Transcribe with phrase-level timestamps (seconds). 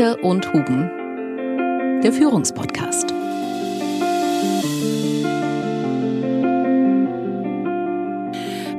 [0.00, 3.08] Dierke und Huben, der Führungspodcast.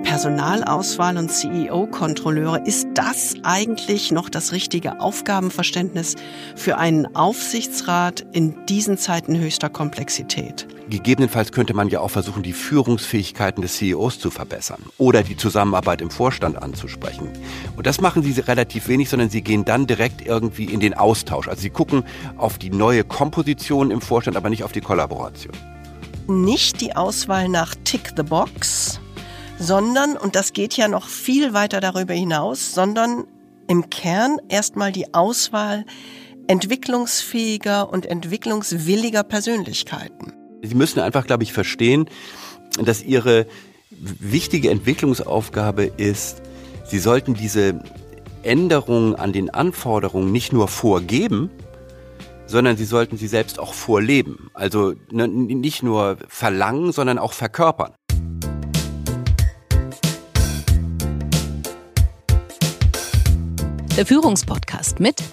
[0.04, 6.16] Personalauswahl und CEO-Kontrolleure, ist das eigentlich noch das richtige Aufgabenverständnis
[6.56, 10.66] für einen Aufsichtsrat in diesen Zeiten höchster Komplexität?
[10.92, 16.02] Gegebenenfalls könnte man ja auch versuchen, die Führungsfähigkeiten des CEOs zu verbessern oder die Zusammenarbeit
[16.02, 17.30] im Vorstand anzusprechen.
[17.78, 21.48] Und das machen sie relativ wenig, sondern sie gehen dann direkt irgendwie in den Austausch.
[21.48, 22.04] Also sie gucken
[22.36, 25.54] auf die neue Komposition im Vorstand, aber nicht auf die Kollaboration.
[26.28, 29.00] Nicht die Auswahl nach Tick the Box,
[29.58, 33.24] sondern, und das geht ja noch viel weiter darüber hinaus, sondern
[33.70, 35.86] im Kern erstmal die Auswahl
[36.48, 40.34] entwicklungsfähiger und entwicklungswilliger Persönlichkeiten.
[40.64, 42.06] Sie müssen einfach, glaube ich, verstehen,
[42.84, 43.48] dass Ihre
[43.90, 46.42] wichtige Entwicklungsaufgabe ist,
[46.86, 47.82] Sie sollten diese
[48.44, 51.50] Änderungen an den Anforderungen nicht nur vorgeben,
[52.48, 54.50] sondern Sie sollten sie selbst auch vorleben.
[54.54, 57.94] Also ne, nicht nur verlangen, sondern auch verkörpern.
[63.96, 65.24] Der Führungspodcast mit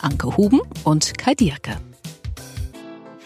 [0.00, 1.78] Anke Huben und Kai Dierke.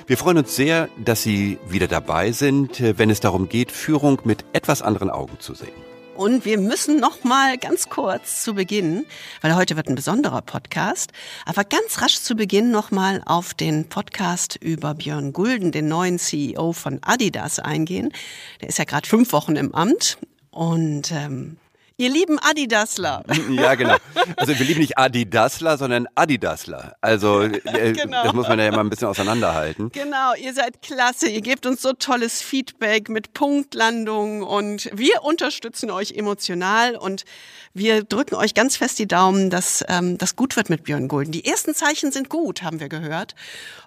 [0.06, 4.44] Wir freuen uns sehr, dass Sie wieder dabei sind, wenn es darum geht, Führung mit
[4.52, 5.72] etwas anderen Augen zu sehen.
[6.16, 9.06] Und wir müssen noch mal ganz kurz zu Beginn,
[9.40, 11.12] weil heute wird ein besonderer Podcast,
[11.46, 16.18] aber ganz rasch zu Beginn noch mal auf den Podcast über Björn Gulden, den neuen
[16.18, 18.12] CEO von Adidas, eingehen.
[18.60, 20.18] Der ist ja gerade fünf Wochen im Amt
[20.50, 21.56] und ähm,
[22.02, 23.22] Ihr lieben Adidasler.
[23.52, 23.96] Ja, genau.
[24.36, 26.96] Also wir lieben nicht Adidasler, sondern Adidasler.
[27.00, 28.24] Also äh, genau.
[28.24, 29.90] das muss man ja immer ein bisschen auseinanderhalten.
[29.92, 31.28] Genau, ihr seid klasse.
[31.28, 37.24] Ihr gebt uns so tolles Feedback mit Punktlandungen und wir unterstützen euch emotional und
[37.72, 41.30] wir drücken euch ganz fest die Daumen, dass ähm, das gut wird mit Björn Gulden.
[41.30, 43.36] Die ersten Zeichen sind gut, haben wir gehört.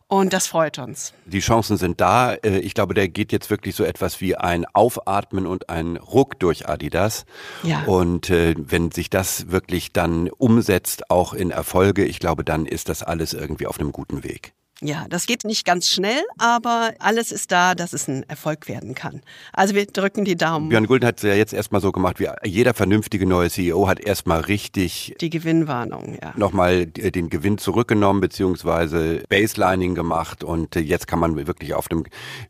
[0.08, 1.14] Und das freut uns.
[1.26, 2.36] Die Chancen sind da.
[2.36, 6.40] Äh, ich glaube, der geht jetzt wirklich so etwas wie ein Aufatmen und ein Ruck
[6.40, 7.26] durch Adidas.
[7.64, 7.84] Ja.
[7.86, 12.90] Und äh, wenn sich das wirklich dann umsetzt, auch in Erfolge, ich glaube, dann ist
[12.90, 14.54] das alles irgendwie auf einem guten Weg.
[14.82, 18.94] Ja, das geht nicht ganz schnell, aber alles ist da, dass es ein Erfolg werden
[18.94, 19.22] kann.
[19.54, 20.68] Also wir drücken die Daumen.
[20.68, 24.02] Björn Gulden hat es ja jetzt erstmal so gemacht, wie jeder vernünftige neue CEO hat
[24.02, 26.34] erstmal richtig die Gewinnwarnung, ja.
[26.36, 32.04] Nochmal den Gewinn zurückgenommen, beziehungsweise Baselining gemacht und jetzt kann man wirklich auf einem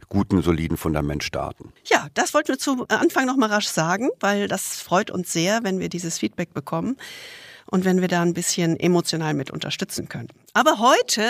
[0.10, 1.74] guten, soliden Fundament starten.
[1.86, 5.80] Ja, das wollten wir zu Anfang nochmal rasch sagen, weil das freut uns sehr, wenn
[5.80, 6.98] wir dieses Feedback bekommen
[7.68, 10.30] und wenn wir da ein bisschen emotional mit unterstützen können.
[10.54, 11.22] Aber heute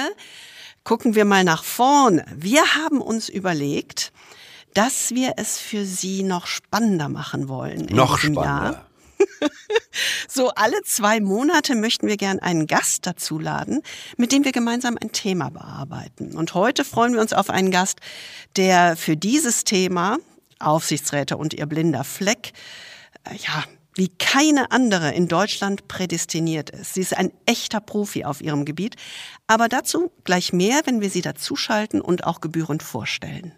[0.85, 2.25] gucken wir mal nach vorne.
[2.33, 4.13] Wir haben uns überlegt,
[4.73, 7.87] dass wir es für Sie noch spannender machen wollen.
[7.87, 8.85] noch spannender.
[10.27, 13.81] so alle zwei Monate möchten wir gern einen Gast dazuladen,
[14.17, 16.37] mit dem wir gemeinsam ein Thema bearbeiten.
[16.37, 17.99] Und heute freuen wir uns auf einen Gast,
[18.55, 20.17] der für dieses Thema
[20.59, 22.53] Aufsichtsräte und ihr blinder Fleck
[23.23, 23.63] äh, ja,
[23.95, 26.93] wie keine andere in Deutschland prädestiniert ist.
[26.93, 28.95] Sie ist ein echter Profi auf ihrem Gebiet.
[29.47, 33.53] Aber dazu gleich mehr, wenn wir sie dazuschalten und auch gebührend vorstellen.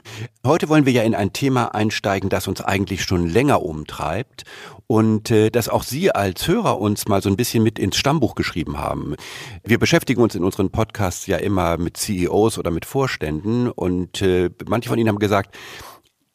[0.45, 4.43] Heute wollen wir ja in ein Thema einsteigen, das uns eigentlich schon länger umtreibt
[4.85, 8.35] und äh, das auch Sie als Hörer uns mal so ein bisschen mit ins Stammbuch
[8.35, 9.15] geschrieben haben.
[9.63, 14.49] Wir beschäftigen uns in unseren Podcasts ja immer mit CEOs oder mit Vorständen und äh,
[14.67, 15.55] manche von Ihnen haben gesagt,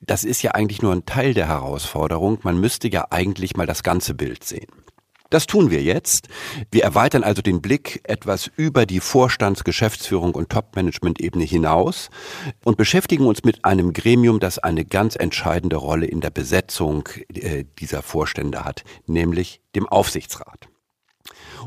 [0.02, 2.38] das ist ja eigentlich nur ein Teil der Herausforderung.
[2.42, 4.66] Man müsste ja eigentlich mal das ganze Bild sehen.
[5.30, 6.28] Das tun wir jetzt.
[6.70, 12.10] Wir erweitern also den Blick etwas über die Vorstands-, Geschäftsführung und Top-Management-Ebene hinaus
[12.64, 17.64] und beschäftigen uns mit einem Gremium, das eine ganz entscheidende Rolle in der Besetzung äh,
[17.78, 20.68] dieser Vorstände hat, nämlich dem Aufsichtsrat.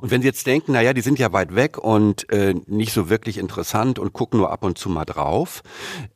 [0.02, 3.09] Und wenn Sie jetzt denken, naja, die sind ja weit weg und äh, nicht so
[3.09, 5.62] wirklich interessant und gucken nur ab und zu mal drauf,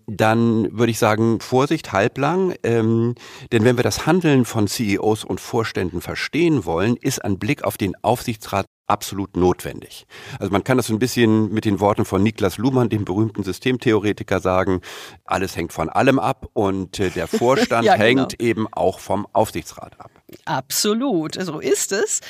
[0.08, 2.56] dann würde ich sagen, Vorsicht, halblang.
[2.64, 3.16] Ähm,
[3.52, 7.78] denn wenn wir das Handeln von CEOs und Vorständen verstehen wollen, ist ein Blick auf
[7.78, 10.06] den Aufsichtsrat absolut notwendig.
[10.40, 13.44] Also man kann das so ein bisschen mit den Worten von Niklas Luhmann, dem berühmten
[13.44, 14.82] Systemtheoretiker, sagen,
[15.26, 18.06] alles hängt von allem ab und äh, der Vorstand ja, genau.
[18.06, 20.12] hängt eben auch vom Aufsichtsrat ab.
[20.46, 22.22] Absolut, so ist es.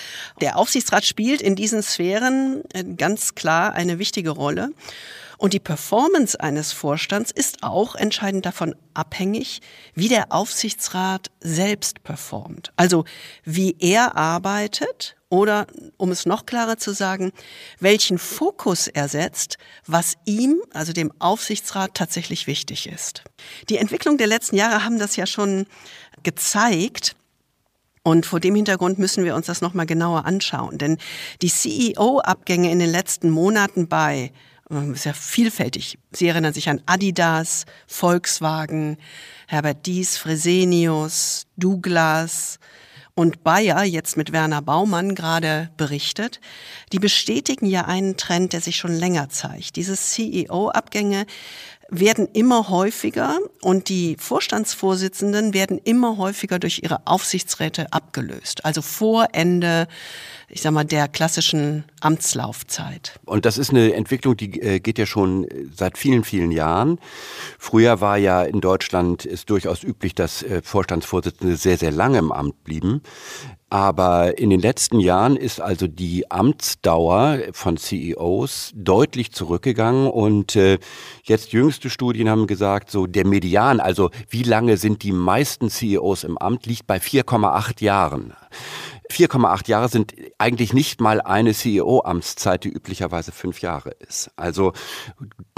[0.41, 4.69] Der Aufsichtsrat spielt in diesen Sphären äh, ganz klar eine wichtige Rolle.
[5.39, 9.61] Und die Performance eines Vorstands ist auch entscheidend davon abhängig,
[9.95, 12.73] wie der Aufsichtsrat selbst performt.
[12.75, 13.05] Also
[13.45, 15.65] wie er arbeitet oder,
[15.95, 17.31] um es noch klarer zu sagen,
[17.79, 19.57] welchen Fokus er setzt,
[19.87, 23.23] was ihm, also dem Aufsichtsrat, tatsächlich wichtig ist.
[23.69, 25.67] Die Entwicklung der letzten Jahre haben das ja schon
[26.21, 27.15] gezeigt.
[28.03, 30.77] Und vor dem Hintergrund müssen wir uns das nochmal genauer anschauen.
[30.77, 30.97] Denn
[31.41, 34.33] die CEO-Abgänge in den letzten Monaten bei,
[34.69, 35.97] ist ja vielfältig.
[36.11, 38.97] Sie erinnern sich an Adidas, Volkswagen,
[39.47, 42.59] Herbert Dies, Fresenius, Douglas,
[43.19, 46.39] und Bayer jetzt mit Werner Baumann gerade berichtet,
[46.93, 49.75] die bestätigen ja einen Trend, der sich schon länger zeigt.
[49.75, 51.25] Diese CEO-Abgänge
[51.89, 58.63] werden immer häufiger und die Vorstandsvorsitzenden werden immer häufiger durch ihre Aufsichtsräte abgelöst.
[58.63, 59.87] Also vor Ende,
[60.49, 63.19] ich sag mal, der klassischen Amtslaufzeit.
[63.25, 66.99] Und das ist eine Entwicklung, die äh, geht ja schon seit vielen, vielen Jahren.
[67.57, 72.31] Früher war ja in Deutschland ist durchaus üblich, dass äh, Vorstandsvorsitzende sehr, sehr lange im
[72.31, 73.01] Amt blieben.
[73.71, 80.79] Aber in den letzten Jahren ist also die Amtsdauer von CEOs deutlich zurückgegangen und äh,
[81.23, 86.23] jetzt jüngste Studien haben gesagt, so der Median, also wie lange sind die meisten CEOs
[86.23, 88.33] im Amt, liegt bei 4,8 Jahren.
[89.11, 94.31] 4,8 Jahre sind eigentlich nicht mal eine CEO-Amtszeit, die üblicherweise fünf Jahre ist.
[94.35, 94.73] Also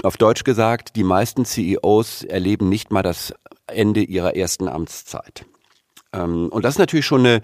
[0.02, 3.34] auf Deutsch gesagt, die meisten CEOs erleben nicht mal das
[3.66, 5.44] Ende ihrer ersten Amtszeit.
[6.12, 7.42] Ähm, und das ist natürlich schon eine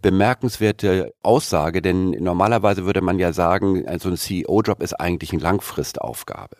[0.00, 6.56] bemerkenswerte Aussage, denn normalerweise würde man ja sagen, also ein CEO-Job ist eigentlich eine Langfristaufgabe.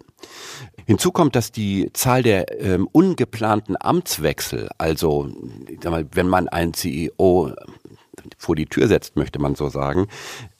[0.86, 5.28] Hinzu kommt, dass die Zahl der ähm, ungeplanten Amtswechsel, also
[5.84, 7.52] mal, wenn man einen CEO
[8.38, 10.08] vor die Tür setzt, möchte man so sagen,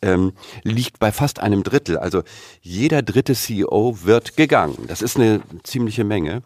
[0.02, 0.32] ähm,
[0.62, 1.98] liegt bei fast einem Drittel.
[1.98, 2.22] Also
[2.60, 4.76] jeder dritte CEO wird gegangen.
[4.88, 6.42] Das ist eine ziemliche Menge.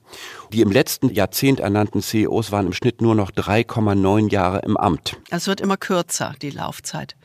[0.52, 5.16] Die im letzten Jahrzehnt ernannten CEOs waren im Schnitt nur noch 3,9 Jahre im Amt.
[5.30, 7.16] Es wird immer kürzer, die Laufzeit.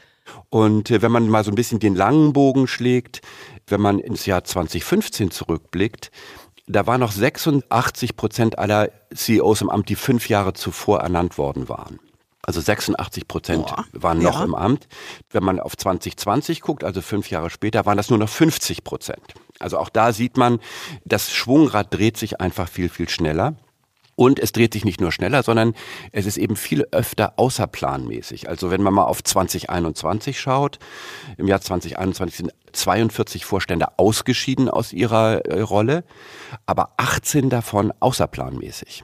[0.49, 3.21] Und äh, wenn man mal so ein bisschen den langen Bogen schlägt,
[3.67, 6.11] wenn man ins Jahr 2015 zurückblickt,
[6.67, 11.67] da waren noch 86 Prozent aller CEOs im Amt, die fünf Jahre zuvor ernannt worden
[11.67, 11.99] waren.
[12.45, 14.43] Also 86 Prozent Boah, waren noch ja.
[14.43, 14.87] im Amt.
[15.31, 19.33] Wenn man auf 2020 guckt, also fünf Jahre später, waren das nur noch 50 Prozent.
[19.59, 20.59] Also auch da sieht man,
[21.05, 23.55] das Schwungrad dreht sich einfach viel, viel schneller.
[24.15, 25.73] Und es dreht sich nicht nur schneller, sondern
[26.11, 28.47] es ist eben viel öfter außerplanmäßig.
[28.47, 30.77] Also wenn man mal auf 2021 schaut,
[31.37, 36.03] im Jahr 2021 sind 42 Vorstände ausgeschieden aus ihrer äh, Rolle,
[36.67, 39.03] aber 18 davon außerplanmäßig.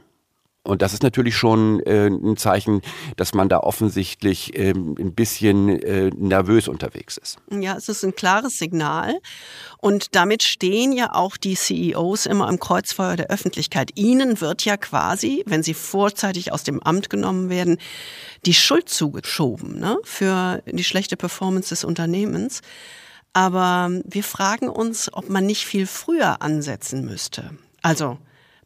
[0.70, 2.82] Und das ist natürlich schon äh, ein Zeichen,
[3.18, 7.38] dass man da offensichtlich äh, ein bisschen äh, nervös unterwegs ist.
[7.50, 9.20] Ja, es ist ein klares Signal.
[9.80, 13.94] Und damit stehen ja auch die CEOs immer im Kreuzfeuer der Öffentlichkeit.
[13.96, 17.80] Ihnen wird ja quasi, wenn sie vorzeitig aus dem Amt genommen werden,
[18.46, 22.62] die Schuld zugeschoben ne, für die schlechte Performance des Unternehmens.
[23.34, 27.58] Aber wir fragen uns, ob man nicht viel früher ansetzen müsste.
[27.82, 28.20] Also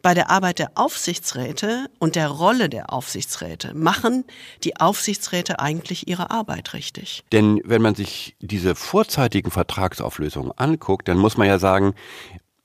[0.04, 4.26] bei der Arbeit der Aufsichtsräte und der Rolle der Aufsichtsräte machen
[4.64, 7.24] die Aufsichtsräte eigentlich ihre Arbeit richtig.
[7.32, 11.96] Denn wenn man sich diese vorzeitigen Vertragsauflösungen anguckt, dann muss man ja sagen,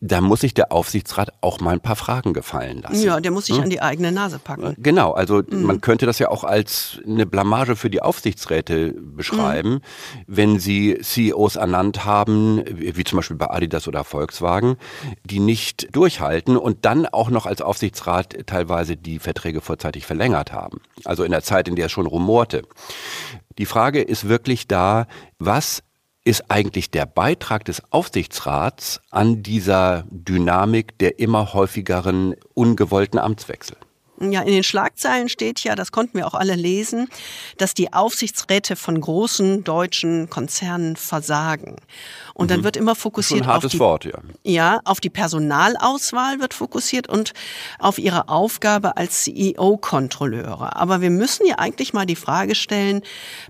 [0.01, 3.03] da muss sich der Aufsichtsrat auch mal ein paar Fragen gefallen lassen.
[3.03, 3.65] Ja, der muss sich hm?
[3.65, 4.77] an die eigene Nase packen.
[4.79, 5.63] Genau, also mhm.
[5.63, 9.81] man könnte das ja auch als eine Blamage für die Aufsichtsräte beschreiben, mhm.
[10.29, 14.77] wenn sie CEOs ernannt haben, wie zum Beispiel bei Adidas oder Volkswagen,
[15.25, 20.81] die nicht durchhalten und dann auch noch als Aufsichtsrat teilweise die Verträge vorzeitig verlängert haben.
[21.05, 22.63] Also in der Zeit, in der es schon rumorte.
[23.59, 25.09] Die Frage ist wirklich da,
[25.41, 25.83] was
[26.25, 33.77] ist eigentlich der Beitrag des Aufsichtsrats an dieser Dynamik der immer häufigeren ungewollten Amtswechsel?
[34.21, 37.09] Ja, in den Schlagzeilen steht ja, das konnten wir auch alle lesen,
[37.57, 41.77] dass die Aufsichtsräte von großen deutschen Konzernen versagen.
[42.39, 42.65] Und dann mhm.
[42.65, 44.13] wird immer fokussiert ein hartes auf die, Wort, ja.
[44.45, 47.33] ja, auf die Personalauswahl wird fokussiert und
[47.81, 50.77] auf ihre Aufgabe als CEO-Kontrolleure.
[50.77, 53.03] Aber wir müssen ja eigentlich mal die Frage stellen,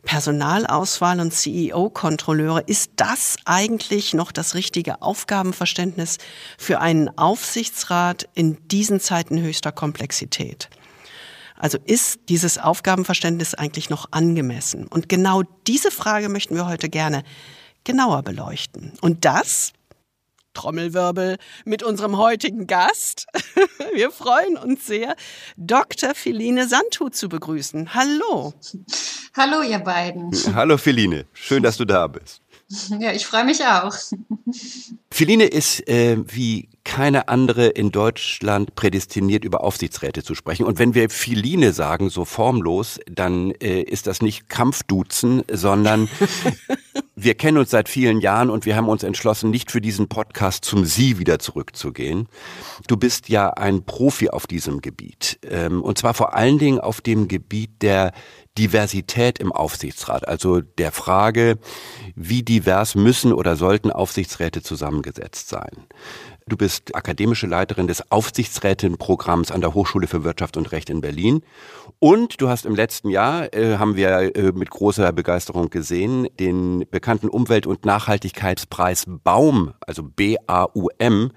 [0.04, 6.16] Personalauswahl und CEO-Kontrolleure, ist das eigentlich noch das richtige Aufgabenverständnis
[6.57, 10.71] für einen Aufsichtsrat in diesen Zeiten höchster Komplexität?
[11.59, 14.87] Also ist dieses Aufgabenverständnis eigentlich noch angemessen?
[14.87, 17.23] Und genau diese Frage möchten wir heute gerne
[17.88, 18.92] genauer beleuchten.
[19.00, 19.73] Und das
[20.52, 23.26] Trommelwirbel mit unserem heutigen Gast.
[23.95, 25.16] Wir freuen uns sehr,
[25.57, 26.14] Dr.
[26.14, 27.95] Philine Sandhut zu begrüßen.
[27.95, 28.52] Hallo.
[29.35, 30.30] Hallo, ihr beiden.
[30.54, 31.25] Hallo, Philine.
[31.33, 32.42] Schön, dass du da bist.
[33.01, 33.95] Ja, ich freue mich auch.
[35.11, 40.65] Philine ist äh, wie keine andere in Deutschland prädestiniert, über Aufsichtsräte zu sprechen.
[40.65, 46.09] Und wenn wir Philine sagen, so formlos, dann äh, ist das nicht Kampfduzen, sondern
[47.17, 50.65] wir kennen uns seit vielen Jahren und wir haben uns entschlossen, nicht für diesen Podcast
[50.65, 52.29] zum Sie wieder zurückzugehen.
[52.87, 55.39] Du bist ja ein Profi auf diesem Gebiet.
[55.43, 58.13] Ähm, und zwar vor allen Dingen auf dem Gebiet der
[58.59, 61.59] Diversität im Aufsichtsrat, also der Frage,
[62.17, 65.87] wie divers müssen oder sollten Aufsichtsräte zusammengesetzt sein.
[66.49, 71.43] Du bist akademische Leiterin des Aufsichtsrätinnenprogramms an der Hochschule für Wirtschaft und Recht in Berlin.
[71.99, 76.87] Und du hast im letzten Jahr, äh, haben wir äh, mit großer Begeisterung gesehen, den
[76.90, 81.33] bekannten Umwelt- und Nachhaltigkeitspreis Baum, also B-A-U-M,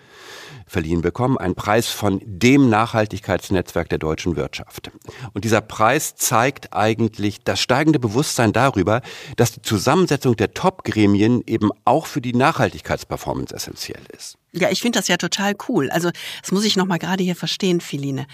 [0.66, 1.38] verliehen bekommen.
[1.38, 4.92] Ein Preis von dem Nachhaltigkeitsnetzwerk der deutschen Wirtschaft.
[5.34, 9.02] Und dieser Preis zeigt eigentlich das steigende Bewusstsein darüber,
[9.36, 14.38] dass die Zusammensetzung der Top-Gremien eben auch für die Nachhaltigkeitsperformance essentiell ist.
[14.54, 15.90] Ja, ich finde das ja total cool.
[15.90, 18.28] Also, das muss ich noch mal gerade hier verstehen, Philine.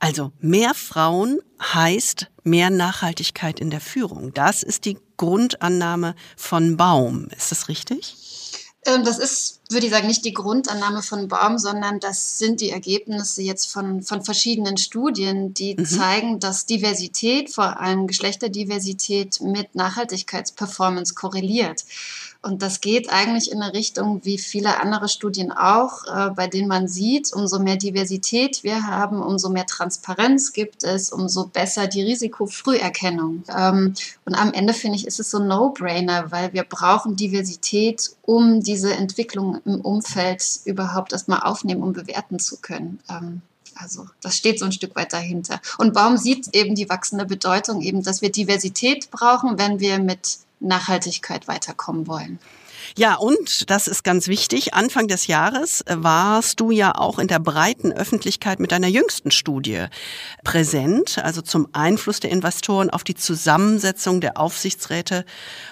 [0.00, 4.32] Also, mehr Frauen heißt mehr Nachhaltigkeit in der Führung.
[4.32, 7.28] Das ist die Grundannahme von Baum.
[7.36, 8.16] Ist das richtig?
[8.86, 12.70] Ähm, das ist, würde ich sagen, nicht die Grundannahme von Baum, sondern das sind die
[12.70, 15.84] Ergebnisse jetzt von, von verschiedenen Studien, die mhm.
[15.84, 21.84] zeigen, dass Diversität, vor allem Geschlechterdiversität, mit Nachhaltigkeitsperformance korreliert.
[22.40, 26.68] Und das geht eigentlich in eine Richtung wie viele andere Studien auch, äh, bei denen
[26.68, 32.02] man sieht, umso mehr Diversität wir haben, umso mehr Transparenz gibt es, umso besser die
[32.02, 33.42] Risikofrüherkennung.
[33.54, 33.94] Ähm,
[34.24, 38.62] und am Ende finde ich, ist es so ein No-Brainer, weil wir brauchen Diversität, um
[38.62, 43.00] diese Entwicklung im Umfeld überhaupt erstmal aufnehmen und bewerten zu können.
[43.08, 43.42] Ähm,
[43.74, 45.60] also das steht so ein Stück weit dahinter.
[45.78, 50.38] Und Baum sieht eben die wachsende Bedeutung, eben, dass wir Diversität brauchen, wenn wir mit
[50.60, 52.38] Nachhaltigkeit weiterkommen wollen.
[52.96, 54.74] Ja, und das ist ganz wichtig.
[54.74, 59.86] Anfang des Jahres warst du ja auch in der breiten Öffentlichkeit mit deiner jüngsten Studie
[60.44, 65.24] präsent, also zum Einfluss der Investoren auf die Zusammensetzung der Aufsichtsräte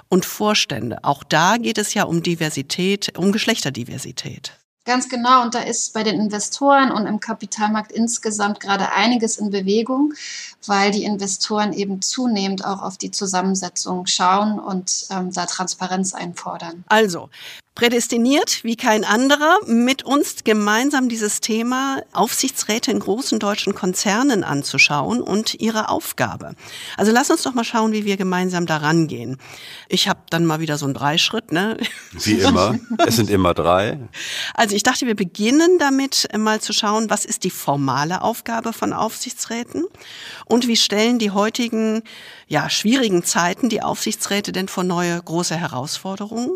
[0.08, 0.99] und Vorstände.
[1.02, 4.52] Auch da geht es ja um Diversität, um Geschlechterdiversität.
[4.87, 5.43] Ganz genau.
[5.43, 10.14] Und da ist bei den Investoren und im Kapitalmarkt insgesamt gerade einiges in Bewegung,
[10.64, 16.85] weil die Investoren eben zunehmend auch auf die Zusammensetzung schauen und ähm, da Transparenz einfordern.
[16.87, 17.28] Also,
[17.76, 25.21] prädestiniert wie kein anderer, mit uns gemeinsam dieses Thema Aufsichtsräte in großen deutschen Konzernen anzuschauen
[25.21, 26.56] und ihre Aufgabe.
[26.97, 29.37] Also lass uns doch mal schauen, wie wir gemeinsam daran gehen.
[29.88, 31.76] Ich habe dann mal wieder so einen Dreischritt, ne?
[32.12, 32.78] Wie immer.
[33.06, 34.00] es sind immer drei.
[34.54, 38.95] Also ich dachte, wir beginnen damit mal zu schauen, was ist die formale Aufgabe von
[38.95, 39.85] Aufsichtsräten
[40.47, 42.02] und wie stellen die heutigen,
[42.49, 46.50] ja, schwierigen Zeiten die Aufsichtsräte denn vor neue große Herausforderungen?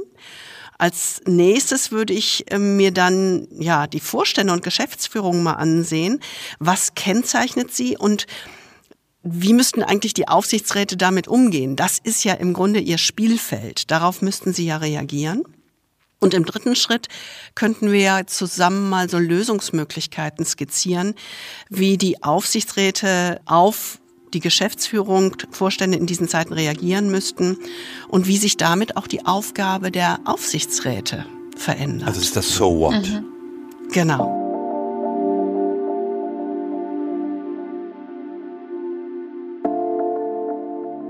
[0.80, 6.20] Als nächstes würde ich ähm, mir dann ja die Vorstände und Geschäftsführung mal ansehen.
[6.58, 8.26] Was kennzeichnet sie und
[9.22, 11.76] wie müssten eigentlich die Aufsichtsräte damit umgehen?
[11.76, 13.90] Das ist ja im Grunde ihr Spielfeld.
[13.90, 15.42] Darauf müssten sie ja reagieren.
[16.18, 17.08] Und im dritten Schritt
[17.54, 21.14] könnten wir ja zusammen mal so Lösungsmöglichkeiten skizzieren,
[21.68, 23.99] wie die Aufsichtsräte auf
[24.34, 27.58] die Geschäftsführung, Vorstände in diesen Zeiten reagieren müssten
[28.08, 32.08] und wie sich damit auch die Aufgabe der Aufsichtsräte verändert.
[32.08, 33.08] Also ist das So What?
[33.08, 33.24] Mhm.
[33.92, 34.40] Genau.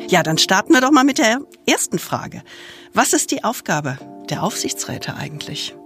[0.09, 2.43] Ja, dann starten wir doch mal mit der ersten Frage.
[2.93, 3.97] Was ist die Aufgabe
[4.29, 5.77] der Aufsichtsräte eigentlich?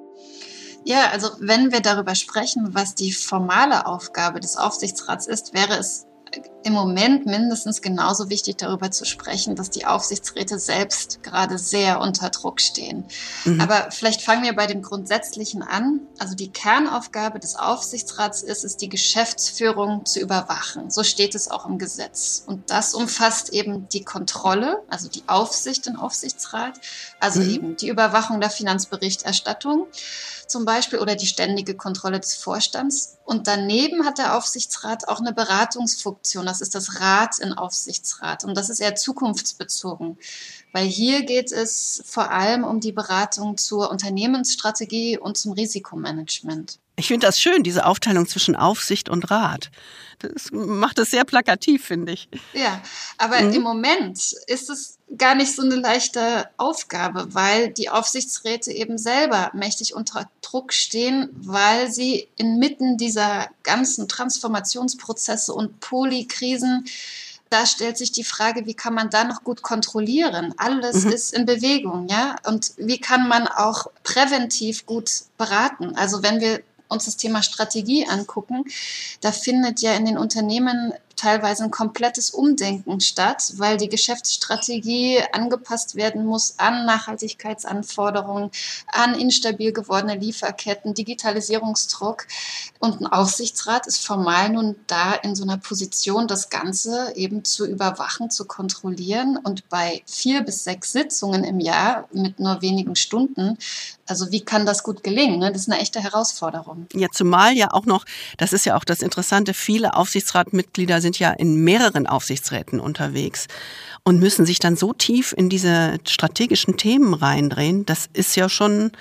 [0.85, 6.07] Ja, also wenn wir darüber sprechen, was die formale Aufgabe des Aufsichtsrats ist, wäre es
[6.65, 12.31] im Moment mindestens genauso wichtig, darüber zu sprechen, dass die Aufsichtsräte selbst gerade sehr unter
[12.31, 13.05] Druck stehen.
[13.45, 13.61] Mhm.
[13.61, 16.01] Aber vielleicht fangen wir bei dem Grundsätzlichen an.
[16.19, 20.91] Also die Kernaufgabe des Aufsichtsrats ist es, die Geschäftsführung zu überwachen.
[20.91, 22.45] So steht es auch im Gesetz.
[22.47, 26.81] Und das umfasst eben die Kontrolle, also die Aufsicht im Aufsichtsrat,
[27.21, 27.51] also mhm.
[27.51, 29.87] eben die Überwachung der Finanzberichterstattung
[30.55, 33.19] zum Beispiel oder die ständige Kontrolle des Vorstands.
[33.25, 36.47] Und daneben hat der Aufsichtsrat auch eine Beratungsfunktion.
[36.47, 38.45] Das ist das Rat in Aufsichtsrat.
[38.45, 40.17] Und das ist eher zukunftsbezogen.
[40.73, 46.79] Weil hier geht es vor allem um die Beratung zur Unternehmensstrategie und zum Risikomanagement.
[46.97, 49.71] Ich finde das schön, diese Aufteilung zwischen Aufsicht und Rat.
[50.21, 52.29] Das macht es sehr plakativ, finde ich.
[52.53, 52.81] Ja,
[53.19, 53.53] aber mhm.
[53.53, 59.51] im Moment ist es gar nicht so eine leichte Aufgabe, weil die Aufsichtsräte eben selber
[59.55, 66.87] mächtig unter Druck stehen, weil sie inmitten dieser ganzen Transformationsprozesse und Polykrisen
[67.51, 70.55] da stellt sich die Frage, wie kann man da noch gut kontrollieren?
[70.57, 71.13] Alles mhm.
[71.13, 72.35] ist in Bewegung, ja?
[72.47, 75.95] Und wie kann man auch präventiv gut beraten?
[75.95, 76.63] Also wenn wir
[76.95, 78.65] uns das Thema Strategie angucken,
[79.21, 85.95] da findet ja in den Unternehmen teilweise ein komplettes Umdenken statt, weil die Geschäftsstrategie angepasst
[85.95, 88.51] werden muss an Nachhaltigkeitsanforderungen,
[88.93, 92.27] an instabil gewordene Lieferketten, Digitalisierungsdruck.
[92.79, 97.67] Und ein Aufsichtsrat ist formal nun da in so einer Position, das Ganze eben zu
[97.67, 99.39] überwachen, zu kontrollieren.
[99.43, 103.59] Und bei vier bis sechs Sitzungen im Jahr mit nur wenigen Stunden
[104.07, 105.39] also wie kann das gut gelingen?
[105.39, 105.53] Ne?
[105.53, 106.87] Das ist eine echte Herausforderung.
[106.93, 108.05] Ja, zumal ja auch noch,
[108.37, 113.47] das ist ja auch das Interessante, viele Aufsichtsratmitglieder sind ja in mehreren Aufsichtsräten unterwegs
[114.05, 117.87] und müssen sich dann so tief in diese strategischen Themen reindrehen.
[117.87, 118.93] Das ist ja schon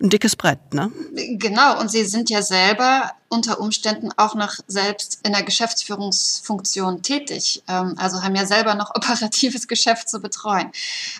[0.00, 0.90] ein dickes Brett, ne?
[1.12, 7.62] Genau, und Sie sind ja selber unter Umständen auch noch selbst in der Geschäftsführungsfunktion tätig,
[7.68, 10.72] ähm, also haben ja selber noch operatives Geschäft zu betreuen.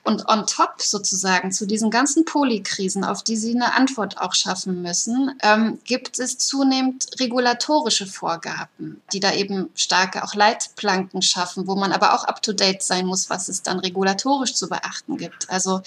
[0.02, 4.82] Und on top sozusagen zu diesen ganzen Polikrisen, auf die Sie eine Antwort auch schaffen
[4.82, 11.76] müssen, ähm, gibt es zunehmend regulatorische Vorgaben, die da eben starke auch Leitplanken schaffen, wo
[11.76, 15.49] man aber auch up-to-date sein muss, was es dann regulatorisch zu beachten gibt.
[15.50, 15.82] Also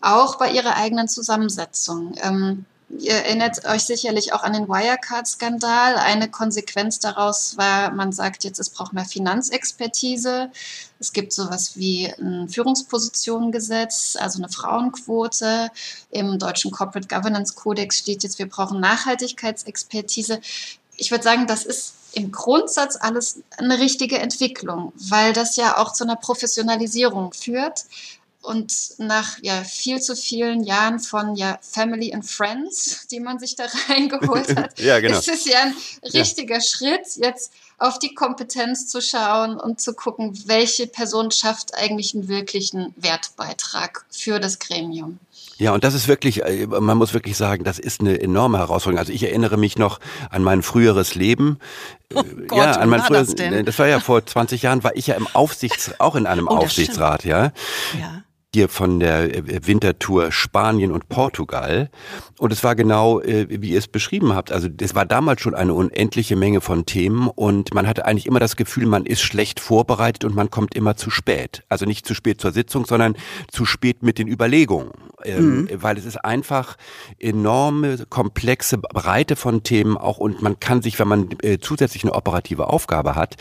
[0.00, 2.14] auch bei ihrer eigenen Zusammensetzung.
[2.22, 2.64] Ähm,
[2.98, 5.96] ihr erinnert euch sicherlich auch an den Wirecard-Skandal.
[5.96, 10.50] Eine Konsequenz daraus war, man sagt jetzt, es braucht mehr Finanzexpertise.
[10.98, 15.70] Es gibt sowas wie ein Führungspositionengesetz, also eine Frauenquote.
[16.10, 20.40] Im deutschen Corporate Governance Codex steht jetzt, wir brauchen Nachhaltigkeitsexpertise.
[20.96, 25.92] Ich würde sagen, das ist im Grundsatz alles eine richtige Entwicklung, weil das ja auch
[25.92, 27.84] zu einer Professionalisierung führt.
[28.42, 33.54] Und nach ja, viel zu vielen Jahren von ja, Family and Friends, die man sich
[33.54, 35.18] da reingeholt hat, ja, genau.
[35.18, 35.74] ist es ja ein
[36.12, 36.60] richtiger ja.
[36.60, 42.28] Schritt, jetzt auf die Kompetenz zu schauen und zu gucken, welche Person schafft eigentlich einen
[42.28, 45.18] wirklichen Wertbeitrag für das Gremium.
[45.56, 48.98] Ja, und das ist wirklich, äh, man muss wirklich sagen, das ist eine enorme Herausforderung.
[48.98, 51.58] Also ich erinnere mich noch an mein früheres Leben.
[52.14, 55.08] Oh Gott, ja, an mein früheres, das, das war ja vor 20 Jahren, war ich
[55.08, 57.52] ja im Aufsichts, auch in einem oh, Aufsichtsrat, ja.
[57.98, 58.22] Ja
[58.54, 61.88] hier von der äh, Wintertour Spanien und Portugal.
[62.38, 64.50] Und es war genau, äh, wie ihr es beschrieben habt.
[64.50, 68.40] Also es war damals schon eine unendliche Menge von Themen und man hatte eigentlich immer
[68.40, 71.62] das Gefühl, man ist schlecht vorbereitet und man kommt immer zu spät.
[71.68, 73.14] Also nicht zu spät zur Sitzung, sondern
[73.52, 74.90] zu spät mit den Überlegungen.
[75.22, 75.68] Ähm, mhm.
[75.74, 76.76] Weil es ist einfach
[77.20, 82.14] enorme, komplexe Breite von Themen auch und man kann sich, wenn man äh, zusätzlich eine
[82.14, 83.36] operative Aufgabe hat,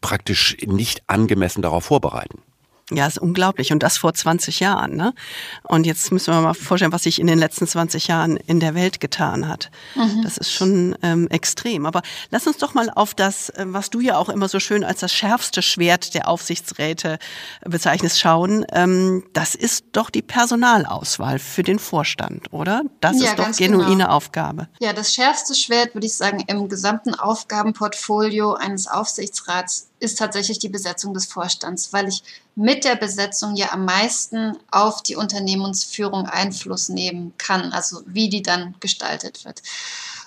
[0.00, 2.42] praktisch nicht angemessen darauf vorbereiten.
[2.90, 3.72] Ja, ist unglaublich.
[3.72, 4.94] Und das vor 20 Jahren.
[4.94, 5.14] Ne?
[5.62, 8.74] Und jetzt müssen wir mal vorstellen, was sich in den letzten 20 Jahren in der
[8.74, 9.70] Welt getan hat.
[9.94, 10.22] Mhm.
[10.22, 11.86] Das ist schon ähm, extrem.
[11.86, 14.84] Aber lass uns doch mal auf das, äh, was du ja auch immer so schön
[14.84, 17.18] als das schärfste Schwert der Aufsichtsräte
[17.64, 18.66] bezeichnest, schauen.
[18.70, 22.82] Ähm, das ist doch die Personalauswahl für den Vorstand, oder?
[23.00, 24.10] Das ja, ist doch genuine genau.
[24.10, 24.68] Aufgabe.
[24.78, 30.68] Ja, das schärfste Schwert, würde ich sagen, im gesamten Aufgabenportfolio eines Aufsichtsrats ist tatsächlich die
[30.68, 32.22] Besetzung des Vorstands, weil ich
[32.54, 38.42] mit der Besetzung ja am meisten auf die Unternehmensführung Einfluss nehmen kann, also wie die
[38.42, 39.62] dann gestaltet wird.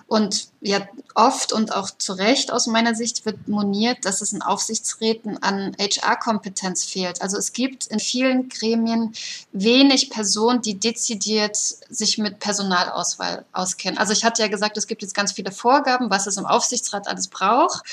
[0.07, 4.41] Und ja, oft und auch zu Recht aus meiner Sicht wird moniert, dass es in
[4.41, 7.21] Aufsichtsräten an HR-Kompetenz fehlt.
[7.21, 9.13] Also es gibt in vielen Gremien
[9.51, 13.99] wenig Personen, die dezidiert sich mit Personalauswahl auskennen.
[13.99, 17.07] Also ich hatte ja gesagt, es gibt jetzt ganz viele Vorgaben, was es im Aufsichtsrat
[17.07, 17.83] alles braucht,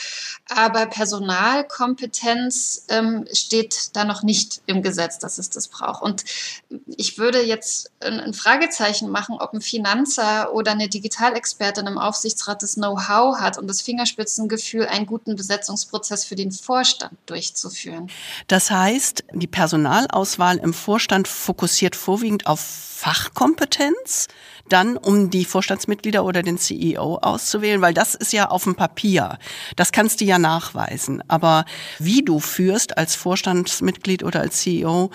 [0.49, 6.03] aber Personalkompetenz ähm, steht da noch nicht im Gesetz, dass es das braucht.
[6.03, 6.25] Und
[6.87, 12.54] ich würde jetzt ein, ein Fragezeichen machen, ob ein Finanzer oder eine Digitalexpertin im Aufsichtsrat
[12.63, 18.11] das Know-how hat und das Fingerspitzengefühl, einen guten Besetzungsprozess für den Vorstand durchzuführen.
[18.47, 24.29] Das heißt, die Personalauswahl im Vorstand fokussiert vorwiegend auf Fachkompetenz,
[24.69, 29.39] dann um die Vorstandsmitglieder oder den CEO auszuwählen, weil das ist ja auf dem Papier.
[29.77, 31.23] Das kannst du ja nachweisen.
[31.29, 31.67] Aber
[31.99, 35.11] wie du führst als Vorstandsmitglied oder als CEO,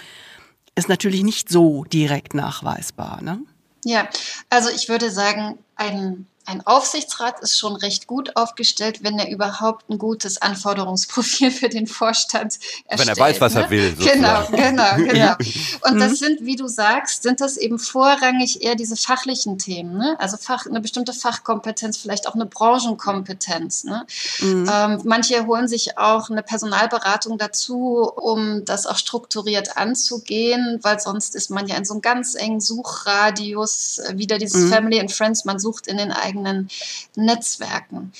[0.75, 3.21] ist natürlich nicht so direkt nachweisbar.
[3.21, 3.39] Ne?
[3.85, 4.07] Ja,
[4.49, 9.87] also ich würde sagen, ein ein Aufsichtsrat ist schon recht gut aufgestellt, wenn er überhaupt
[9.89, 12.99] ein gutes Anforderungsprofil für den Vorstand erstellt.
[12.99, 13.63] Wenn er weiß, was ne?
[13.63, 13.95] er will.
[13.95, 14.19] Sozusagen.
[14.59, 15.35] Genau, genau, genau.
[15.89, 16.15] Und das mhm.
[16.15, 19.97] sind, wie du sagst, sind das eben vorrangig eher diese fachlichen Themen.
[19.97, 20.15] Ne?
[20.19, 23.83] Also Fach, eine bestimmte Fachkompetenz, vielleicht auch eine Branchenkompetenz.
[23.83, 24.05] Ne?
[24.39, 24.69] Mhm.
[24.71, 31.35] Ähm, manche holen sich auch eine Personalberatung dazu, um das auch strukturiert anzugehen, weil sonst
[31.35, 34.69] ist man ja in so einem ganz engen Suchradius, äh, wieder dieses mhm.
[34.69, 36.69] Family and Friends, man sucht in den eigenen eigenen
[37.15, 38.11] Netzwerken.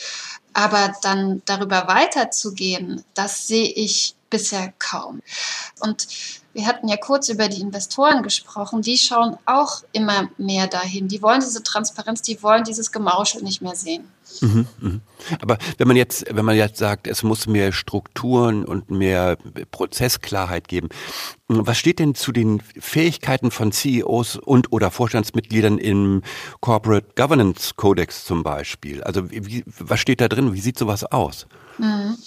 [0.54, 5.22] Aber dann darüber weiterzugehen, das sehe ich bisher kaum.
[5.80, 6.08] Und
[6.54, 11.08] wir hatten ja kurz über die Investoren gesprochen, die schauen auch immer mehr dahin.
[11.08, 14.12] Die wollen diese Transparenz, die wollen dieses Gemauschel nicht mehr sehen.
[14.42, 15.00] Mhm, mh.
[15.42, 19.38] Aber wenn man jetzt, wenn man jetzt sagt, es muss mehr Strukturen und mehr
[19.72, 20.90] Prozessklarheit geben,
[21.48, 26.22] was steht denn zu den Fähigkeiten von CEOs und oder Vorstandsmitgliedern im
[26.62, 29.04] Corporate Governance Codex zum Beispiel?
[29.04, 30.54] Also wie, was steht da drin?
[30.54, 31.48] Wie sieht sowas aus?
[31.78, 32.18] Mhm.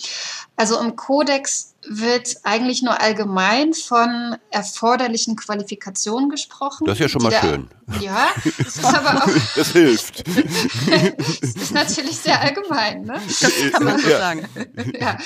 [0.56, 6.84] Also im Kodex wird eigentlich nur allgemein von erforderlichen Qualifikationen gesprochen.
[6.86, 7.68] Das ist ja schon mal da, schön.
[8.00, 9.28] Ja, das ist aber auch.
[9.56, 10.24] Das hilft.
[10.28, 13.20] das ist natürlich sehr allgemein, ne?
[13.40, 14.18] Das kann man so Ja.
[14.18, 14.48] sagen.
[14.98, 15.18] Ja.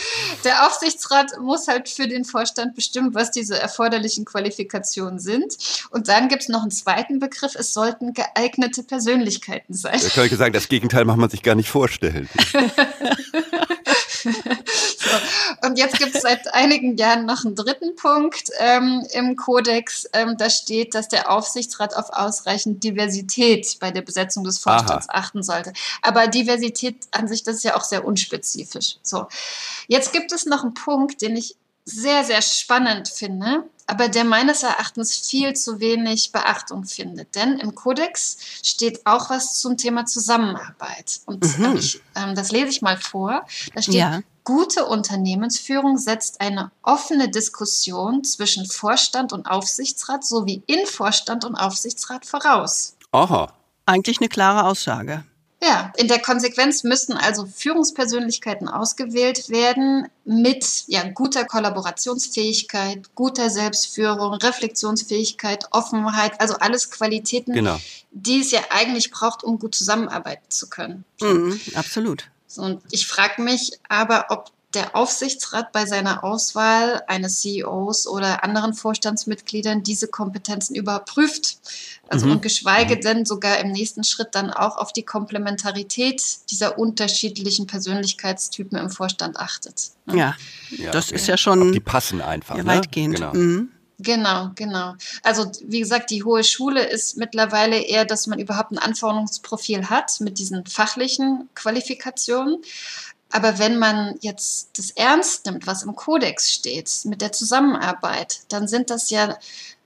[0.44, 5.56] Der Aufsichtsrat muss halt für den Vorstand bestimmen, was diese erforderlichen Qualifikationen sind.
[5.90, 10.00] Und dann gibt es noch einen zweiten Begriff, es sollten geeignete Persönlichkeiten sein.
[10.02, 12.28] Da kann ich sagen, das Gegenteil macht man sich gar nicht vorstellen.
[14.98, 15.68] So.
[15.68, 20.08] Und jetzt gibt es seit einigen Jahren noch einen dritten Punkt ähm, im Kodex.
[20.12, 25.42] Ähm, da steht, dass der Aufsichtsrat auf ausreichend Diversität bei der Besetzung des Vorstands achten
[25.42, 25.72] sollte.
[26.02, 28.96] Aber Diversität an sich, das ist ja auch sehr unspezifisch.
[29.02, 29.26] So.
[29.86, 34.62] Jetzt gibt es noch einen Punkt, den ich sehr, sehr spannend finde, aber der meines
[34.62, 37.34] Erachtens viel zu wenig Beachtung findet.
[37.34, 41.20] Denn im Kodex steht auch was zum Thema Zusammenarbeit.
[41.26, 43.46] Und ähm, ich, ähm, das lese ich mal vor.
[43.74, 44.20] Da steht, Ja.
[44.44, 52.24] Gute Unternehmensführung setzt eine offene Diskussion zwischen Vorstand und Aufsichtsrat sowie in Vorstand und Aufsichtsrat
[52.24, 52.94] voraus.
[53.10, 53.52] Aha.
[53.86, 55.24] Eigentlich eine klare Aussage.
[55.62, 64.34] Ja, in der Konsequenz müssten also Führungspersönlichkeiten ausgewählt werden mit ja, guter Kollaborationsfähigkeit, guter Selbstführung,
[64.34, 67.80] Reflexionsfähigkeit, Offenheit, also alles Qualitäten, Genau.
[68.10, 71.04] die es ja eigentlich braucht, um gut zusammenarbeiten zu können.
[71.20, 72.24] Mhm, absolut.
[72.46, 78.44] So, Und ich frage mich aber, ob der Aufsichtsrat bei seiner Auswahl eines CEOs oder
[78.44, 81.58] anderen Vorstandsmitgliedern diese Kompetenzen überprüft.
[82.08, 82.32] Also Mhm.
[82.32, 88.78] und geschweige denn sogar im nächsten Schritt dann auch auf die Komplementarität dieser unterschiedlichen Persönlichkeitstypen
[88.78, 89.90] im Vorstand achtet.
[90.04, 90.16] Ne?
[90.18, 90.36] Ja,
[90.70, 91.16] Ja, das okay.
[91.16, 92.56] ist ja Ob schon die passen einfach.
[92.56, 92.68] ja, ne?
[92.68, 93.16] weitgehend.
[93.16, 93.32] Genau.
[93.34, 93.70] Mhm.
[93.98, 94.94] Genau, genau.
[95.22, 100.20] Also wie gesagt, die hohe Schule ist mittlerweile eher, dass man überhaupt ein Anforderungsprofil hat
[100.20, 102.58] mit diesen fachlichen Qualifikationen.
[103.36, 108.66] Aber wenn man jetzt das ernst nimmt, was im Kodex steht, mit der Zusammenarbeit, dann
[108.66, 109.36] sind das ja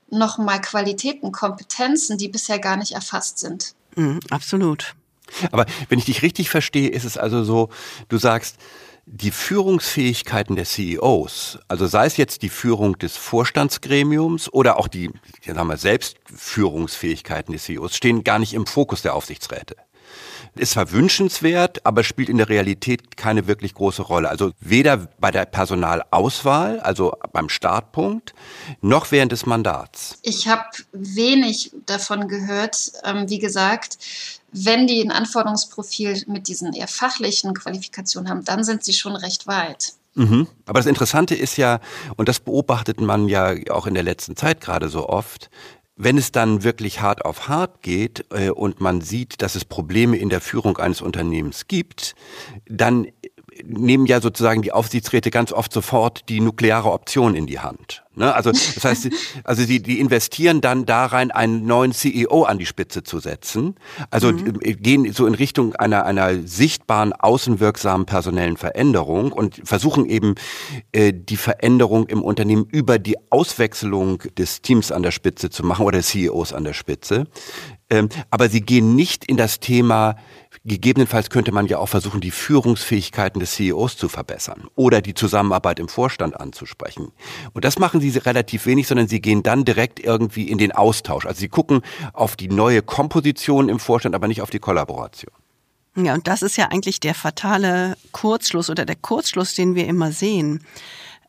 [0.09, 3.75] nochmal Qualitäten, Kompetenzen, die bisher gar nicht erfasst sind.
[3.97, 4.95] Mhm, absolut.
[5.51, 7.67] Aber wenn ich dich richtig verstehe, ist es also so,
[8.07, 8.55] du sagst,
[9.05, 15.11] die Führungsfähigkeiten der CEOs, also sei es jetzt die Führung des Vorstandsgremiums oder auch die,
[15.43, 19.75] ja, sagen wir, Selbstführungsfähigkeiten des CEOs, stehen gar nicht im Fokus der Aufsichtsräte.
[20.55, 24.29] Ist zwar wünschenswert, aber spielt in der Realität keine wirklich große Rolle.
[24.29, 28.33] Also weder bei der Personalauswahl, also beim Startpunkt,
[28.81, 30.19] noch während des Mandats.
[30.23, 32.91] Ich habe wenig davon gehört.
[33.05, 33.97] Ähm, wie gesagt,
[34.51, 39.47] wenn die ein Anforderungsprofil mit diesen eher fachlichen Qualifikationen haben, dann sind sie schon recht
[39.47, 39.93] weit.
[40.15, 40.47] Mhm.
[40.65, 41.79] Aber das Interessante ist ja,
[42.17, 45.49] und das beobachtet man ja auch in der letzten Zeit gerade so oft,
[46.03, 50.17] wenn es dann wirklich hart auf hart geht äh, und man sieht, dass es Probleme
[50.17, 52.15] in der Führung eines Unternehmens gibt,
[52.67, 53.07] dann
[53.63, 58.03] nehmen ja sozusagen die Aufsichtsräte ganz oft sofort die nukleare Option in die Hand.
[58.13, 58.33] Ne?
[58.33, 59.09] Also das heißt,
[59.43, 63.75] also die, die investieren dann da rein, einen neuen CEO an die Spitze zu setzen.
[64.09, 70.35] Also äh, gehen so in Richtung einer, einer sichtbaren, außenwirksamen personellen Veränderung und versuchen eben
[70.91, 75.85] äh, die Veränderung im Unternehmen über die Auswechslung des Teams an der Spitze zu machen
[75.85, 77.27] oder des CEOs an der Spitze.
[77.89, 80.15] Ähm, aber sie gehen nicht in das Thema,
[80.63, 85.79] gegebenenfalls könnte man ja auch versuchen, die Führungsfähigkeiten des CEOs zu verbessern oder die Zusammenarbeit
[85.79, 87.11] im Vorstand anzusprechen.
[87.53, 91.25] Und das machen sie relativ wenig, sondern sie gehen dann direkt irgendwie in den Austausch.
[91.25, 91.81] Also sie gucken
[92.13, 95.31] auf die neue Komposition im Vorstand, aber nicht auf die Kollaboration.
[95.95, 100.11] Ja, und das ist ja eigentlich der fatale Kurzschluss oder der Kurzschluss, den wir immer
[100.11, 100.63] sehen.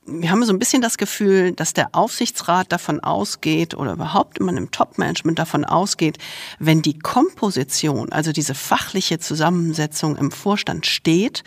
[0.04, 4.56] Wir haben so ein bisschen das Gefühl, dass der Aufsichtsrat davon ausgeht oder überhaupt immer
[4.56, 6.18] im Top-Management davon ausgeht,
[6.58, 11.44] wenn die Komposition, also diese fachliche Zusammensetzung im Vorstand steht,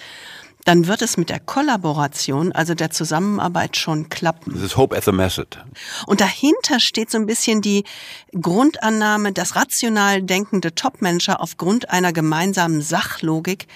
[0.65, 4.54] dann wird es mit der Kollaboration, also der Zusammenarbeit schon klappen.
[4.54, 5.60] Das ist Hope as a Method.
[6.08, 7.86] Und dahinter steht so ein bisschen die
[8.34, 13.67] Grundannahme, dass rational denkende Topmanager aufgrund einer gemeinsamen Sachlogik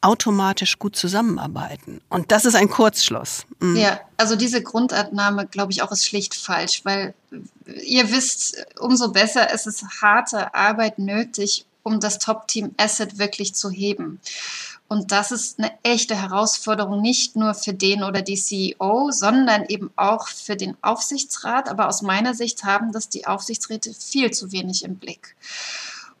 [0.00, 2.00] automatisch gut zusammenarbeiten.
[2.08, 3.44] Und das ist ein Kurzschluss.
[3.58, 3.76] Mhm.
[3.76, 7.14] Ja, also diese Grundannahme, glaube ich, auch ist schlicht falsch, weil
[7.82, 13.70] ihr wisst, umso besser ist es harte Arbeit nötig, um das Top-Team Asset wirklich zu
[13.70, 14.20] heben.
[14.88, 19.90] Und das ist eine echte Herausforderung, nicht nur für den oder die CEO, sondern eben
[19.96, 21.68] auch für den Aufsichtsrat.
[21.68, 25.36] Aber aus meiner Sicht haben das die Aufsichtsräte viel zu wenig im Blick.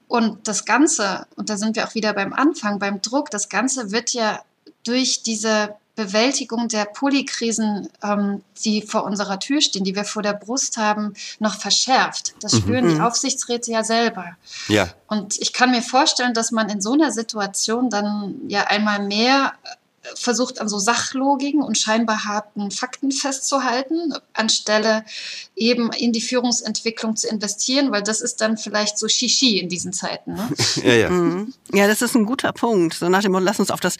[0.06, 3.90] Und das Ganze, und da sind wir auch wieder beim Anfang, beim Druck, das Ganze
[3.90, 4.42] wird ja
[4.84, 10.32] durch diese Bewältigung der Polykrisen, ähm, die vor unserer Tür stehen, die wir vor der
[10.32, 12.34] Brust haben, noch verschärft.
[12.40, 12.58] Das mhm.
[12.58, 12.94] spüren mhm.
[12.94, 14.36] die Aufsichtsräte ja selber.
[14.68, 14.88] Ja.
[15.08, 19.54] Und ich kann mir vorstellen, dass man in so einer Situation dann ja einmal mehr
[20.14, 25.04] versucht an so Sachlogiken und scheinbar harten Fakten festzuhalten, anstelle
[25.56, 29.92] eben in die Führungsentwicklung zu investieren, weil das ist dann vielleicht so Shishi in diesen
[29.92, 30.34] Zeiten.
[30.34, 30.48] Ne?
[30.84, 31.10] ja, ja.
[31.10, 31.52] Mhm.
[31.72, 32.94] ja, das ist ein guter Punkt.
[32.94, 33.96] So nach dem Motto, lass uns auf das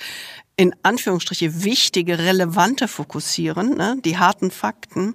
[0.58, 3.96] in Anführungsstriche wichtige, relevante fokussieren, ne?
[4.04, 5.14] die harten Fakten.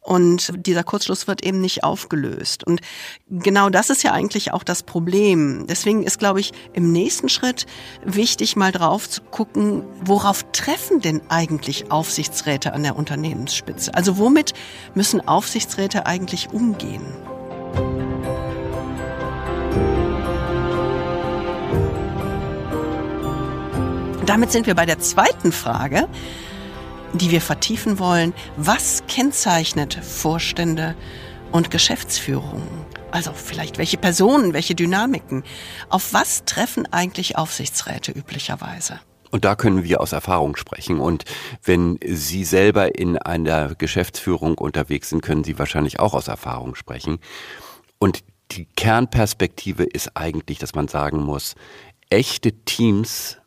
[0.00, 2.64] Und dieser Kurzschluss wird eben nicht aufgelöst.
[2.64, 2.80] Und
[3.28, 5.66] genau das ist ja eigentlich auch das Problem.
[5.68, 7.66] Deswegen ist, glaube ich, im nächsten Schritt
[8.02, 13.92] wichtig, mal drauf zu gucken, worauf treffen denn eigentlich Aufsichtsräte an der Unternehmensspitze?
[13.92, 14.54] Also womit
[14.94, 17.04] müssen Aufsichtsräte eigentlich umgehen?
[24.30, 26.06] Damit sind wir bei der zweiten Frage
[27.12, 28.34] die wir vertiefen wollen.
[28.56, 30.94] Was kennzeichnet Vorstände
[31.52, 32.62] und Geschäftsführung?
[33.10, 35.42] Also vielleicht welche Personen, welche Dynamiken?
[35.88, 39.00] Auf was treffen eigentlich Aufsichtsräte üblicherweise?
[39.32, 41.00] Und da können wir aus Erfahrung sprechen.
[41.00, 41.24] Und
[41.62, 47.18] wenn Sie selber in einer Geschäftsführung unterwegs sind, können Sie wahrscheinlich auch aus Erfahrung sprechen.
[47.98, 48.20] Und
[48.52, 51.54] die Kernperspektive ist eigentlich, dass man sagen muss,
[52.10, 53.39] echte Teams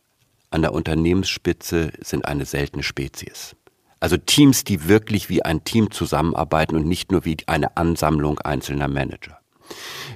[0.53, 3.55] an der Unternehmensspitze sind eine seltene Spezies.
[3.99, 8.87] Also Teams, die wirklich wie ein Team zusammenarbeiten und nicht nur wie eine Ansammlung einzelner
[8.87, 9.39] Manager.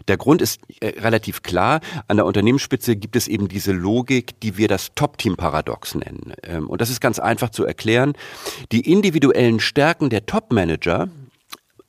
[0.07, 1.79] Der Grund ist äh, relativ klar.
[2.07, 6.33] An der Unternehmensspitze gibt es eben diese Logik, die wir das Top-Team-Paradox nennen.
[6.43, 8.13] Ähm, und das ist ganz einfach zu erklären.
[8.71, 11.09] Die individuellen Stärken der Top-Manager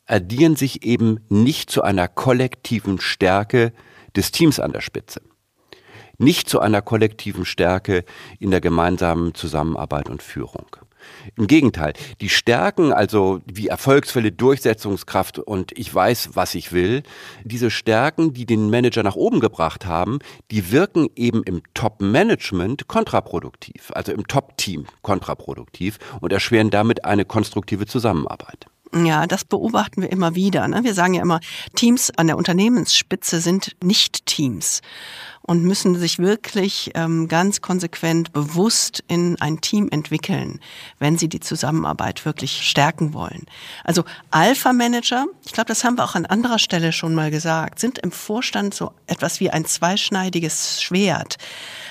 [0.07, 3.73] addieren sich eben nicht zu einer kollektiven Stärke
[4.17, 5.21] des Teams an der Spitze
[6.19, 8.05] nicht zu einer kollektiven Stärke
[8.39, 10.67] in der gemeinsamen Zusammenarbeit und Führung.
[11.37, 17.03] Im Gegenteil, die Stärken, also wie Erfolgsfälle, Durchsetzungskraft und ich weiß, was ich will,
[17.45, 20.19] diese Stärken, die den Manager nach oben gebracht haben,
[20.51, 27.87] die wirken eben im Top-Management kontraproduktiv, also im Top-Team kontraproduktiv und erschweren damit eine konstruktive
[27.87, 28.67] Zusammenarbeit.
[28.95, 30.67] Ja, das beobachten wir immer wieder.
[30.67, 30.83] Ne?
[30.83, 31.41] Wir sagen ja immer,
[31.77, 34.81] Teams an der Unternehmensspitze sind nicht Teams
[35.49, 40.61] und müssen sich wirklich ähm, ganz konsequent bewusst in ein Team entwickeln,
[40.99, 43.47] wenn sie die Zusammenarbeit wirklich stärken wollen.
[43.83, 47.99] Also Alpha-Manager, ich glaube, das haben wir auch an anderer Stelle schon mal gesagt, sind
[47.99, 51.39] im Vorstand so etwas wie ein zweischneidiges Schwert.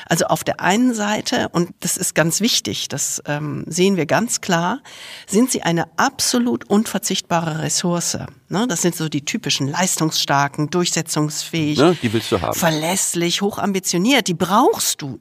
[0.10, 4.40] Also auf der einen Seite, und das ist ganz wichtig, das ähm, sehen wir ganz
[4.40, 4.80] klar,
[5.26, 8.18] sind sie eine absolut unverzichtbare Ressource.
[8.50, 8.66] Ne?
[8.70, 11.98] Das sind so die typischen leistungsstarken, durchsetzungsfähig, ne?
[12.02, 12.54] die willst du haben.
[12.54, 15.20] verlässlich, hochambitioniert, die brauchst du.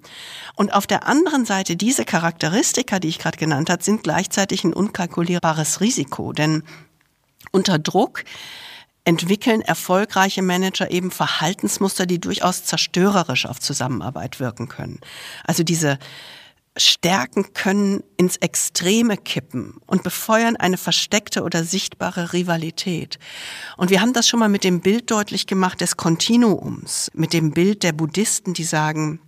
[0.57, 4.75] Und auf der anderen Seite, diese Charakteristika, die ich gerade genannt habe, sind gleichzeitig ein
[4.75, 6.33] unkalkulierbares Risiko.
[6.33, 6.65] Denn
[7.53, 8.25] unter Druck
[9.05, 14.99] entwickeln erfolgreiche Manager eben Verhaltensmuster, die durchaus zerstörerisch auf Zusammenarbeit wirken können.
[15.45, 15.99] Also diese
[16.77, 23.19] Stärken können ins Extreme kippen und befeuern eine versteckte oder sichtbare Rivalität.
[23.77, 27.53] Und wir haben das schon mal mit dem Bild deutlich gemacht des Kontinuums, mit dem
[27.53, 29.21] Bild der Buddhisten, die sagen,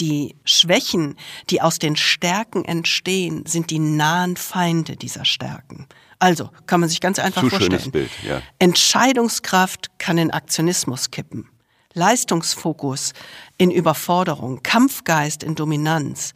[0.00, 1.16] die Schwächen,
[1.50, 5.86] die aus den Stärken entstehen, sind die nahen Feinde dieser Stärken.
[6.18, 7.78] Also kann man sich ganz einfach Zu vorstellen.
[7.78, 8.42] Schönes Bild, ja.
[8.58, 11.48] Entscheidungskraft kann in Aktionismus kippen.
[11.96, 13.12] Leistungsfokus
[13.56, 16.34] in Überforderung, Kampfgeist in Dominanz,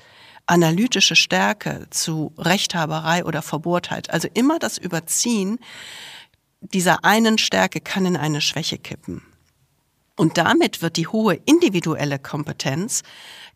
[0.51, 4.11] analytische Stärke zu Rechthaberei oder Verbohrtheit.
[4.11, 5.59] Also immer das Überziehen
[6.61, 9.23] dieser einen Stärke kann in eine Schwäche kippen.
[10.17, 13.03] Und damit wird die hohe individuelle Kompetenz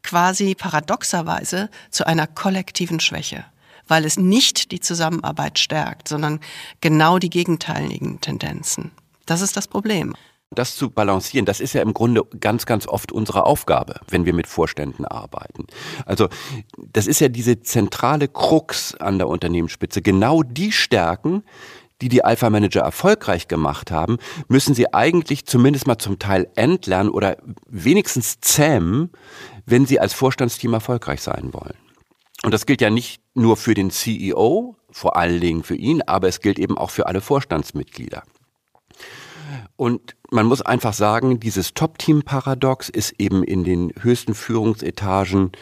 [0.03, 3.45] quasi paradoxerweise zu einer kollektiven Schwäche
[3.87, 6.41] weil es nicht die Zusammenarbeit stärkt, sondern
[6.81, 8.93] genau die gegenteiligen Tendenzen.
[9.27, 10.15] Das ist das Problem.
[10.55, 14.35] Das zu balancieren, das ist ja im Grunde ganz, ganz oft unsere Aufgabe, wenn wir
[14.35, 15.67] mit Vorständen arbeiten.
[16.07, 16.29] Also
[16.77, 20.03] das ist ja diese zentrale Krux an der Unternehmensspitze.
[20.03, 21.43] Genau die Stärken,
[22.01, 27.37] die die Alpha-Manager erfolgreich gemacht haben, müssen sie eigentlich zumindest mal zum Teil entlernen oder
[27.69, 29.11] wenigstens zähmen,
[29.67, 31.77] wenn sie als Vorstandsteam erfolgreich sein wollen.
[32.43, 36.29] Und das gilt ja nicht nur für den CEO, vor allen Dingen für ihn, aber
[36.29, 38.23] es gilt eben auch für alle Vorstandsmitglieder.
[39.77, 45.53] Und man muss einfach sagen, dieses Top-Team-Paradox ist eben in den höchsten Führungsetagen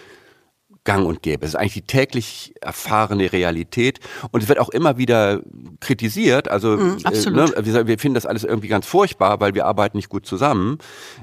[0.85, 1.45] gang und gäbe.
[1.45, 4.01] Es ist eigentlich die täglich erfahrene Realität
[4.31, 5.41] und es wird auch immer wieder
[5.81, 6.49] kritisiert.
[6.49, 9.97] Also mm, äh, ne, wir, wir finden das alles irgendwie ganz furchtbar, weil wir arbeiten
[9.97, 10.79] nicht gut zusammen.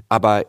[0.07, 0.45] Aber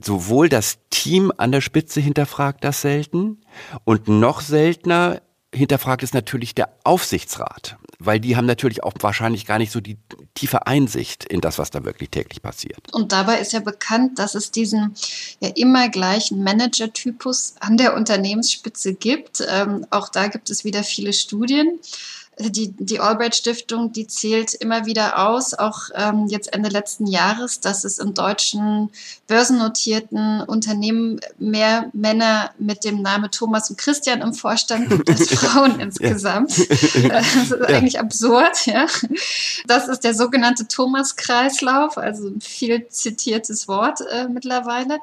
[0.00, 3.40] sowohl das Team an der Spitze hinterfragt das selten
[3.84, 5.20] und noch seltener
[5.54, 9.96] hinterfragt es natürlich der Aufsichtsrat, weil die haben natürlich auch wahrscheinlich gar nicht so die
[10.34, 12.92] tiefe Einsicht in das, was da wirklich täglich passiert.
[12.92, 14.94] Und dabei ist ja bekannt, dass es diesen
[15.40, 19.42] ja immer gleichen Manager-Typus an der Unternehmensspitze gibt.
[19.48, 21.78] Ähm, auch da gibt es wieder viele Studien
[22.38, 27.60] die, die Albright Stiftung, die zählt immer wieder aus, auch ähm, jetzt Ende letzten Jahres,
[27.60, 28.90] dass es in deutschen
[29.26, 35.80] börsennotierten Unternehmen mehr Männer mit dem Namen Thomas und Christian im Vorstand gibt als Frauen
[35.80, 36.54] insgesamt.
[37.14, 37.60] Das ist ja.
[37.66, 38.86] eigentlich absurd, ja.
[39.66, 44.98] Das ist der sogenannte Thomas-Kreislauf, also ein viel zitiertes Wort äh, mittlerweile.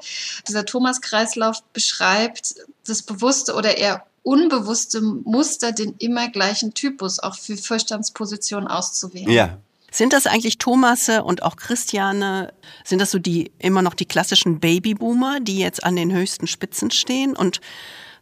[0.48, 7.58] Dieser Thomas-Kreislauf beschreibt das bewusste oder eher unbewusste Muster, den immer gleichen Typus auch für
[7.58, 9.30] Vorstandspositionen auszuwählen.
[9.30, 9.58] Ja.
[9.92, 12.54] Sind das eigentlich Thomasse und auch Christiane,
[12.86, 16.92] sind das so die immer noch die klassischen Babyboomer, die jetzt an den höchsten Spitzen
[16.92, 17.60] stehen und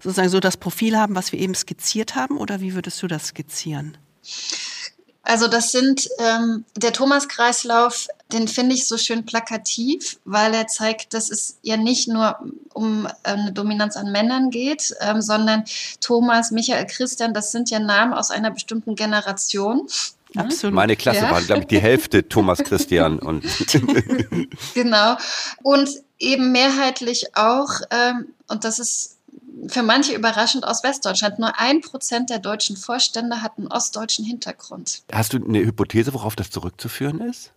[0.01, 2.37] sozusagen so das Profil haben, was wir eben skizziert haben?
[2.37, 3.97] Oder wie würdest du das skizzieren?
[5.23, 11.13] Also das sind ähm, der Thomas-Kreislauf, den finde ich so schön plakativ, weil er zeigt,
[11.13, 12.39] dass es ja nicht nur
[12.73, 15.65] um äh, eine Dominanz an Männern geht, ähm, sondern
[15.99, 19.87] Thomas, Michael, Christian, das sind ja Namen aus einer bestimmten Generation.
[20.35, 20.75] Absolut.
[20.75, 21.31] Meine Klasse ja.
[21.31, 23.43] war, glaube ich, die Hälfte Thomas Christian und
[24.73, 25.17] genau.
[25.63, 29.18] Und eben mehrheitlich auch, ähm, und das ist
[29.67, 31.39] für manche überraschend aus Westdeutschland.
[31.39, 35.03] Nur ein Prozent der deutschen Vorstände hat einen ostdeutschen Hintergrund.
[35.11, 37.51] Hast du eine Hypothese, worauf das zurückzuführen ist?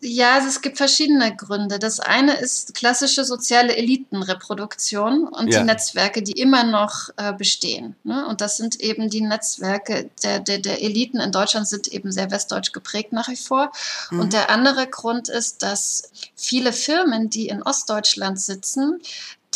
[0.00, 1.80] Ja, also es gibt verschiedene Gründe.
[1.80, 5.58] Das eine ist klassische soziale Elitenreproduktion und ja.
[5.58, 7.96] die Netzwerke, die immer noch äh, bestehen.
[8.04, 8.24] Ne?
[8.28, 12.30] Und das sind eben die Netzwerke der, der, der Eliten in Deutschland sind eben sehr
[12.30, 13.72] westdeutsch geprägt nach wie vor.
[14.12, 14.20] Mhm.
[14.20, 19.00] Und der andere Grund ist, dass viele Firmen, die in Ostdeutschland sitzen,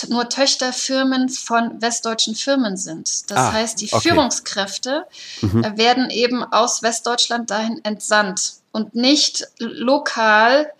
[0.09, 3.31] nur Töchterfirmen von westdeutschen Firmen sind.
[3.31, 4.09] Das ah, heißt, die okay.
[4.09, 5.07] Führungskräfte
[5.41, 5.65] mhm.
[5.65, 10.73] Äh, werden eben aus Westdeutschland dahin entsandt und nicht lokal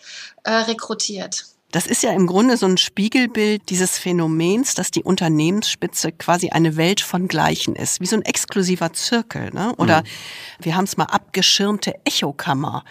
[0.45, 1.45] äh, rekrutiert.
[1.73, 6.77] Das ist ja im Grunde so ein Spiegelbild dieses Phänomens, dass die Unternehmensspitze quasi eine
[6.77, 9.51] Welt von Gleichen ist, wie so ein exklusiver Zirkel.
[9.55, 9.75] Ne?
[9.79, 10.07] Oder mhm.
[10.61, 12.85] wir haben es mal abgeschirmte Echokammer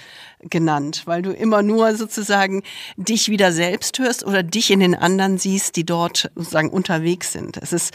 [0.49, 2.63] genannt, weil du immer nur sozusagen
[2.97, 7.57] dich wieder selbst hörst oder dich in den anderen siehst, die dort sozusagen unterwegs sind.
[7.57, 7.93] Es ist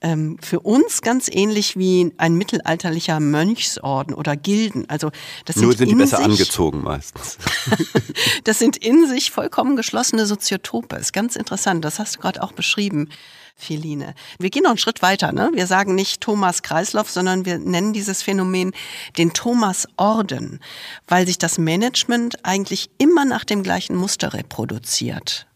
[0.00, 4.88] ähm, für uns ganz ähnlich wie ein mittelalterlicher Mönchsorden oder Gilden.
[4.88, 5.10] Also
[5.44, 7.38] das Nur sind, sind die besser sich, angezogen meistens.
[8.44, 10.96] das sind in sich vollkommen geschlossene Soziotope.
[10.96, 11.84] Ist ganz interessant.
[11.84, 13.08] Das hast du gerade auch beschrieben.
[13.58, 14.14] Feline.
[14.38, 15.32] Wir gehen noch einen Schritt weiter.
[15.32, 15.50] Ne?
[15.52, 18.72] Wir sagen nicht Thomas Kreislauf, sondern wir nennen dieses Phänomen
[19.18, 20.60] den Thomas Orden,
[21.08, 25.46] weil sich das Management eigentlich immer nach dem gleichen Muster reproduziert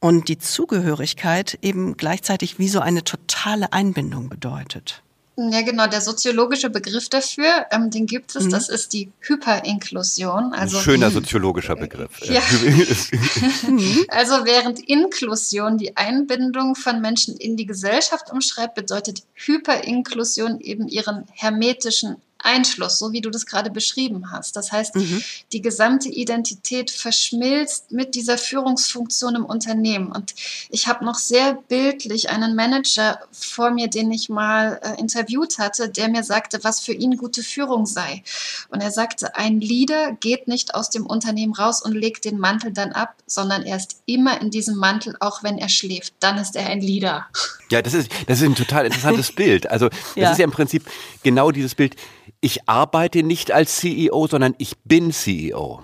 [0.00, 5.02] und die Zugehörigkeit eben gleichzeitig wie so eine totale Einbindung bedeutet.
[5.40, 5.86] Ja, genau.
[5.86, 8.46] Der soziologische Begriff dafür, ähm, den gibt es.
[8.46, 8.50] Mhm.
[8.50, 10.52] Das ist die Hyperinklusion.
[10.52, 12.20] Also, Ein schöner soziologischer Begriff.
[12.24, 12.40] Ja.
[14.08, 21.24] also während Inklusion die Einbindung von Menschen in die Gesellschaft umschreibt, bedeutet Hyperinklusion eben ihren
[21.32, 24.56] hermetischen Einschluss, so wie du das gerade beschrieben hast.
[24.56, 25.22] Das heißt, mhm.
[25.52, 30.12] die gesamte Identität verschmilzt mit dieser Führungsfunktion im Unternehmen.
[30.12, 30.34] Und
[30.70, 35.88] ich habe noch sehr bildlich einen Manager vor mir, den ich mal äh, interviewt hatte,
[35.88, 38.22] der mir sagte, was für ihn gute Führung sei.
[38.68, 42.72] Und er sagte, ein Leader geht nicht aus dem Unternehmen raus und legt den Mantel
[42.72, 46.14] dann ab, sondern er ist immer in diesem Mantel, auch wenn er schläft.
[46.20, 47.26] Dann ist er ein Leader.
[47.70, 49.68] Ja, das ist, das ist ein total interessantes Bild.
[49.68, 50.32] Also das ja.
[50.32, 50.84] ist ja im Prinzip
[51.22, 51.96] genau dieses Bild
[52.40, 55.82] ich arbeite nicht als CEO, sondern ich bin CEO.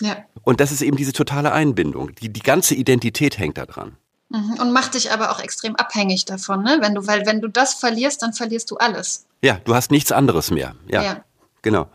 [0.00, 0.16] Ja.
[0.42, 2.14] Und das ist eben diese totale Einbindung.
[2.16, 3.96] Die, die ganze Identität hängt da dran.
[4.30, 4.58] Mhm.
[4.60, 6.78] Und macht dich aber auch extrem abhängig davon, ne?
[6.80, 9.26] Wenn du, weil wenn du das verlierst, dann verlierst du alles.
[9.42, 10.74] Ja, du hast nichts anderes mehr.
[10.88, 11.02] Ja.
[11.02, 11.24] ja.
[11.60, 11.86] Genau.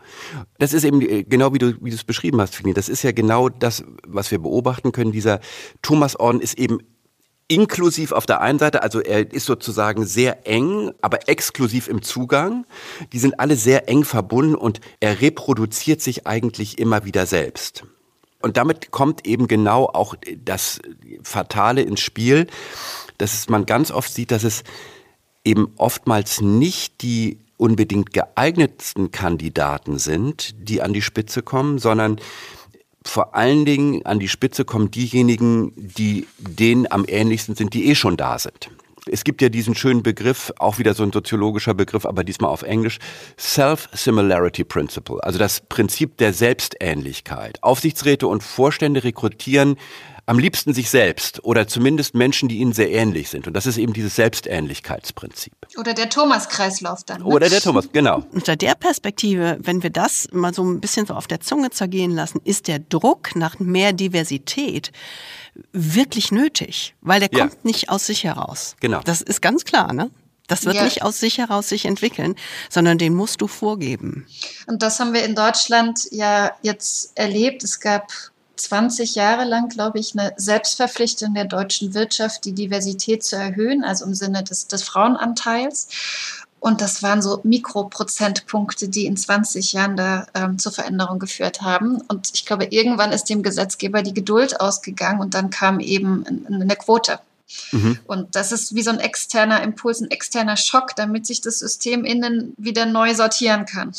[0.59, 2.73] Das ist eben äh, genau wie du wie du es beschrieben hast, Fini.
[2.73, 5.11] Das ist ja genau das, was wir beobachten können.
[5.11, 5.41] Dieser
[5.81, 6.79] Thomas-Orden ist eben
[7.47, 12.65] inklusiv auf der einen Seite, also er ist sozusagen sehr eng, aber exklusiv im Zugang.
[13.13, 17.83] Die sind alle sehr eng verbunden und er reproduziert sich eigentlich immer wieder selbst.
[18.41, 20.79] Und damit kommt eben genau auch das
[21.23, 22.47] Fatale ins Spiel,
[23.17, 24.63] dass man ganz oft sieht, dass es
[25.43, 32.19] eben oftmals nicht die unbedingt geeignetsten Kandidaten sind, die an die Spitze kommen, sondern
[33.09, 37.95] vor allen Dingen an die Spitze kommen diejenigen, die denen am ähnlichsten sind, die eh
[37.95, 38.69] schon da sind.
[39.09, 42.63] Es gibt ja diesen schönen Begriff, auch wieder so ein soziologischer Begriff, aber diesmal auf
[42.63, 42.99] Englisch,
[43.37, 47.63] Self-Similarity Principle, also das Prinzip der Selbstähnlichkeit.
[47.63, 49.77] Aufsichtsräte und Vorstände rekrutieren
[50.27, 53.47] am liebsten sich selbst oder zumindest Menschen, die ihnen sehr ähnlich sind.
[53.47, 55.53] Und das ist eben dieses Selbstähnlichkeitsprinzip.
[55.77, 57.21] Oder der Thomas-Kreislauf dann.
[57.21, 57.25] Ne?
[57.27, 58.25] Oder der Thomas, genau.
[58.33, 62.11] Unter der Perspektive, wenn wir das mal so ein bisschen so auf der Zunge zergehen
[62.11, 64.91] lassen, ist der Druck nach mehr Diversität
[65.71, 67.47] wirklich nötig, weil der ja.
[67.47, 68.75] kommt nicht aus sich heraus.
[68.81, 68.99] Genau.
[69.05, 70.11] Das ist ganz klar, ne?
[70.47, 70.83] Das wird ja.
[70.83, 72.35] nicht aus sich heraus sich entwickeln,
[72.69, 74.27] sondern den musst du vorgeben.
[74.65, 77.63] Und das haben wir in Deutschland ja jetzt erlebt.
[77.63, 78.11] Es gab
[78.57, 84.05] 20 Jahre lang, glaube ich, eine Selbstverpflichtung der deutschen Wirtschaft, die Diversität zu erhöhen, also
[84.05, 85.87] im Sinne des, des Frauenanteils.
[86.59, 92.01] Und das waren so Mikroprozentpunkte, die in 20 Jahren da ähm, zur Veränderung geführt haben.
[92.07, 96.75] Und ich glaube, irgendwann ist dem Gesetzgeber die Geduld ausgegangen und dann kam eben eine
[96.75, 97.19] Quote.
[97.71, 97.99] Mhm.
[98.05, 102.03] Und das ist wie so ein externer Impuls, ein externer Schock, damit sich das System
[102.03, 103.93] innen wieder neu sortieren kann.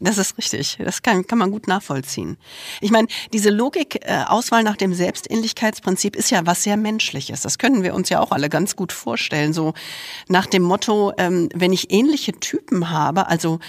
[0.00, 0.78] Das ist richtig.
[0.82, 2.36] Das kann, kann man gut nachvollziehen.
[2.80, 7.42] Ich meine, diese Logik, äh, Auswahl nach dem Selbstähnlichkeitsprinzip ist ja was sehr Menschliches.
[7.42, 9.52] Das können wir uns ja auch alle ganz gut vorstellen.
[9.52, 9.74] So
[10.28, 13.60] nach dem Motto, ähm, wenn ich ähnliche Typen habe, also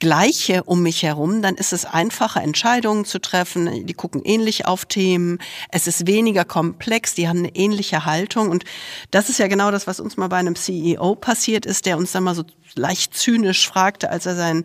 [0.00, 3.86] Gleiche um mich herum, dann ist es einfacher, Entscheidungen zu treffen.
[3.86, 5.38] Die gucken ähnlich auf Themen.
[5.70, 7.14] Es ist weniger komplex.
[7.14, 8.48] Die haben eine ähnliche Haltung.
[8.48, 8.64] Und
[9.10, 12.12] das ist ja genau das, was uns mal bei einem CEO passiert ist, der uns
[12.12, 12.44] dann mal so
[12.74, 14.64] leicht zynisch fragte, als er sein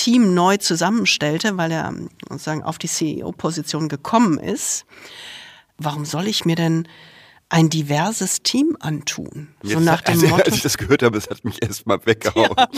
[0.00, 1.92] Team neu zusammenstellte, weil er
[2.26, 4.86] sozusagen auf die CEO-Position gekommen ist,
[5.76, 6.88] warum soll ich mir denn
[7.50, 9.48] ein diverses Team antun.
[9.62, 12.04] So Jetzt, nach dem also, Motto, als ich das gehört habe, es hat mich erstmal
[12.06, 12.54] weggehauen.
[12.56, 12.68] Ja.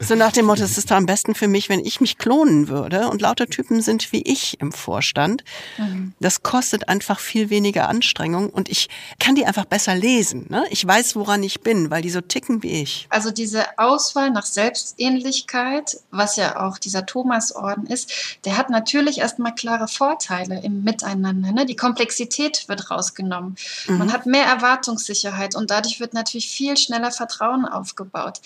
[0.00, 3.08] So nach dem Motto, es ist am besten für mich, wenn ich mich klonen würde
[3.08, 5.42] und lauter Typen sind wie ich im Vorstand.
[5.76, 6.12] Mhm.
[6.20, 8.88] Das kostet einfach viel weniger Anstrengung und ich
[9.18, 10.46] kann die einfach besser lesen.
[10.48, 10.64] Ne?
[10.70, 13.06] Ich weiß, woran ich bin, weil die so ticken wie ich.
[13.10, 19.54] Also diese Auswahl nach Selbstähnlichkeit, was ja auch dieser Thomas-Orden ist, der hat natürlich erstmal
[19.54, 21.52] klare Vorteile im Miteinander.
[21.52, 21.66] Ne?
[21.66, 23.94] Die Komplexität wird rausgenommen haben.
[23.94, 23.98] Mhm.
[23.98, 28.40] Man hat mehr Erwartungssicherheit und dadurch wird natürlich viel schneller Vertrauen aufgebaut.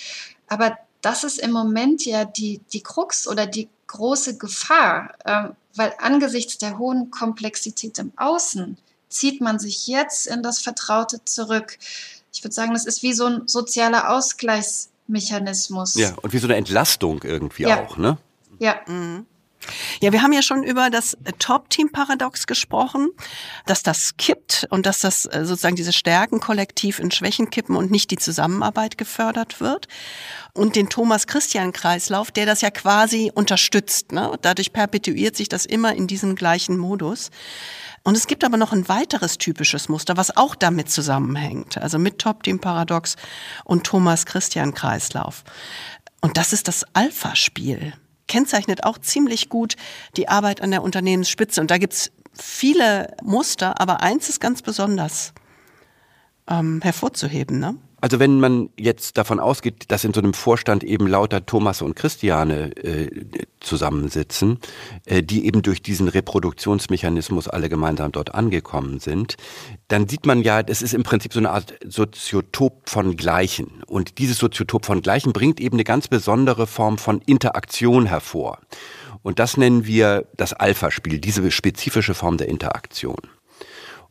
[0.48, 5.92] Aber das ist im Moment ja die, die Krux oder die große Gefahr, äh, weil
[5.98, 8.78] angesichts der hohen Komplexität im Außen
[9.08, 11.78] zieht man sich jetzt in das Vertraute zurück.
[12.32, 15.94] Ich würde sagen, das ist wie so ein sozialer Ausgleichsmechanismus.
[15.94, 17.82] Ja, und wie so eine Entlastung irgendwie ja.
[17.84, 18.16] auch, ne?
[18.58, 18.80] Ja.
[18.86, 19.26] Mhm.
[20.00, 23.10] Ja, wir haben ja schon über das Top-Team-Paradox gesprochen,
[23.66, 27.90] dass das kippt und dass das äh, sozusagen diese Stärken kollektiv in Schwächen kippen und
[27.90, 29.88] nicht die Zusammenarbeit gefördert wird.
[30.54, 34.12] Und den Thomas-Christian-Kreislauf, der das ja quasi unterstützt.
[34.12, 34.36] Ne?
[34.42, 37.30] Dadurch perpetuiert sich das immer in diesem gleichen Modus.
[38.04, 42.18] Und es gibt aber noch ein weiteres typisches Muster, was auch damit zusammenhängt, also mit
[42.18, 43.16] Top-Team-Paradox
[43.64, 45.44] und Thomas-Christian-Kreislauf.
[46.20, 47.94] Und das ist das Alpha-Spiel
[48.32, 49.76] kennzeichnet auch ziemlich gut
[50.16, 51.60] die Arbeit an der Unternehmensspitze.
[51.60, 55.34] Und da gibt's viele Muster, aber eins ist ganz besonders
[56.48, 57.58] ähm, hervorzuheben.
[57.58, 57.76] Ne?
[58.02, 61.94] Also wenn man jetzt davon ausgeht, dass in so einem Vorstand eben lauter Thomas und
[61.94, 63.08] Christiane äh,
[63.60, 64.58] zusammensitzen,
[65.04, 69.36] äh, die eben durch diesen Reproduktionsmechanismus alle gemeinsam dort angekommen sind,
[69.86, 73.84] dann sieht man ja, das ist im Prinzip so eine Art Soziotop von Gleichen.
[73.86, 78.58] Und dieses Soziotop von Gleichen bringt eben eine ganz besondere Form von Interaktion hervor.
[79.22, 83.20] Und das nennen wir das Alpha-Spiel, diese spezifische Form der Interaktion.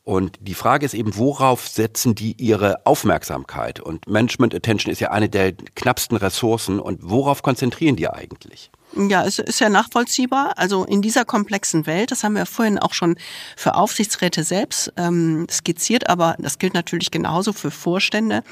[0.04, 3.80] Und die Frage ist eben, worauf setzen die ihre Aufmerksamkeit?
[3.80, 6.80] Und Management Attention ist ja eine der knappsten Ressourcen.
[6.80, 8.72] Und worauf konzentrieren die eigentlich?
[8.96, 10.58] Ja, es ist ja nachvollziehbar.
[10.58, 13.16] Also in dieser komplexen Welt, das haben wir vorhin auch schon
[13.56, 18.44] für Aufsichtsräte selbst ähm, skizziert, aber das gilt natürlich genauso für Vorstände,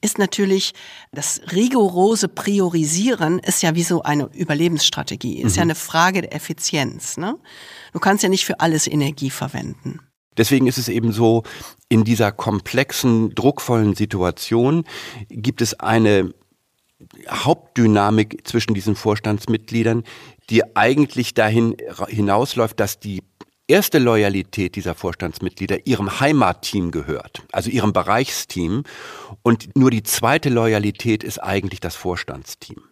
[0.00, 0.72] ist natürlich
[1.12, 5.56] das rigorose Priorisieren ist ja wie so eine Überlebensstrategie, ist mhm.
[5.56, 7.18] ja eine Frage der Effizienz.
[7.18, 7.36] Ne?
[7.92, 10.00] Du kannst ja nicht für alles Energie verwenden.
[10.36, 11.42] Deswegen ist es eben so,
[11.88, 14.84] in dieser komplexen, druckvollen Situation
[15.28, 16.32] gibt es eine
[17.28, 20.04] Hauptdynamik zwischen diesen Vorstandsmitgliedern,
[20.50, 21.76] die eigentlich dahin
[22.08, 23.22] hinausläuft, dass die
[23.66, 28.84] erste Loyalität dieser Vorstandsmitglieder ihrem Heimatteam gehört, also ihrem Bereichsteam.
[29.42, 32.82] Und nur die zweite Loyalität ist eigentlich das Vorstandsteam.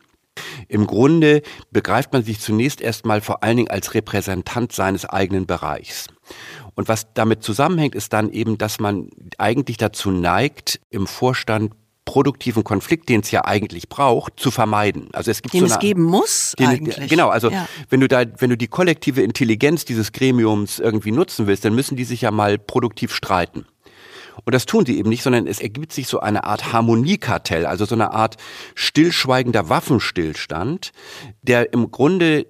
[0.68, 6.06] Im Grunde begreift man sich zunächst erstmal vor allen Dingen als Repräsentant seines eigenen Bereichs.
[6.80, 11.74] Und was damit zusammenhängt, ist dann eben, dass man eigentlich dazu neigt, im Vorstand
[12.06, 15.10] produktiven Konflikt, den es ja eigentlich braucht, zu vermeiden.
[15.12, 17.10] Also es gibt den so eine, es geben muss den, eigentlich.
[17.10, 17.68] Genau, also ja.
[17.90, 21.96] wenn du da, wenn du die kollektive Intelligenz dieses Gremiums irgendwie nutzen willst, dann müssen
[21.96, 23.66] die sich ja mal produktiv streiten.
[24.46, 27.84] Und das tun sie eben nicht, sondern es ergibt sich so eine Art Harmoniekartell, also
[27.84, 28.38] so eine Art
[28.74, 30.92] stillschweigender Waffenstillstand,
[31.42, 32.46] der im Grunde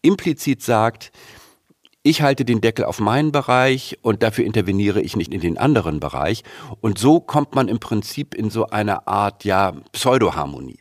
[0.00, 1.12] implizit sagt,
[2.04, 6.00] ich halte den Deckel auf meinen Bereich und dafür interveniere ich nicht in den anderen
[6.00, 6.44] Bereich.
[6.82, 10.78] Und so kommt man im Prinzip in so eine Art, ja, Pseudoharmonie.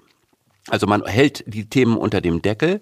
[0.68, 2.82] Also man hält die Themen unter dem Deckel,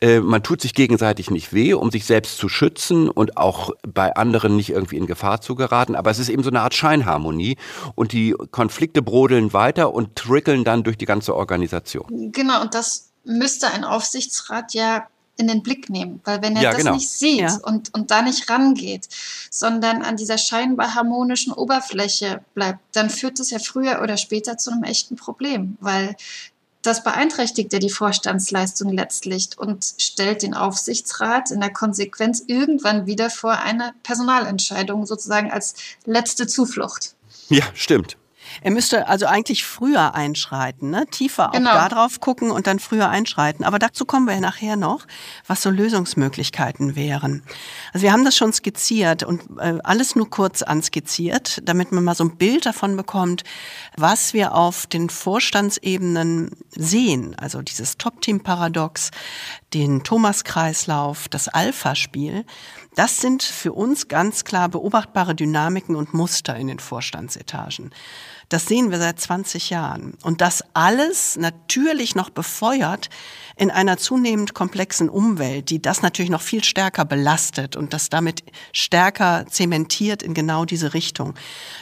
[0.00, 4.14] äh, man tut sich gegenseitig nicht weh, um sich selbst zu schützen und auch bei
[4.14, 7.56] anderen nicht irgendwie in Gefahr zu geraten, aber es ist eben so eine Art Scheinharmonie
[7.94, 12.30] und die Konflikte brodeln weiter und trickeln dann durch die ganze Organisation.
[12.32, 15.06] Genau, und das müsste ein Aufsichtsrat ja
[15.36, 16.20] in den Blick nehmen.
[16.24, 16.94] Weil wenn er Ja, das genau.
[16.94, 17.58] nicht sieht Ja.
[17.62, 19.08] und, und da nicht rangeht,
[19.50, 24.70] sondern an dieser scheinbar harmonischen Oberfläche bleibt, dann führt es ja früher oder später zu
[24.70, 25.76] einem echten Problem.
[25.80, 26.16] Weil
[26.82, 33.30] das beeinträchtigt ja die Vorstandsleistung letztlich und stellt den Aufsichtsrat in der Konsequenz irgendwann wieder
[33.30, 35.74] vor eine Personalentscheidung sozusagen als
[36.04, 37.14] letzte Zuflucht.
[37.48, 38.16] Ja, stimmt.
[38.62, 41.06] Er müsste also eigentlich früher einschreiten, ne?
[41.06, 41.70] tiefer Genau.
[41.70, 43.64] auch da drauf gucken und dann früher einschreiten.
[43.64, 45.06] Aber dazu kommen wir ja nachher noch,
[45.46, 47.42] was so Lösungsmöglichkeiten wären.
[47.92, 52.14] Also wir haben das schon skizziert und äh, alles nur kurz anskizziert, damit man mal
[52.14, 53.44] so ein Bild davon bekommt,
[53.96, 57.34] was wir auf den Vorstandsebenen sehen.
[57.38, 59.10] Also dieses Top-Team-Paradox,
[59.72, 62.44] den Thomas-Kreislauf, das Alpha-Spiel.
[62.94, 67.90] Das sind für uns ganz klar beobachtbare Dynamiken und Muster in den Vorstandsetagen.
[68.48, 70.14] Das sehen wir seit 20 Jahren.
[70.22, 73.08] Und das alles natürlich noch befeuert
[73.56, 78.42] in einer zunehmend komplexen Umwelt, die das natürlich noch viel stärker belastet und das damit
[78.72, 81.34] stärker zementiert in genau diese Richtung.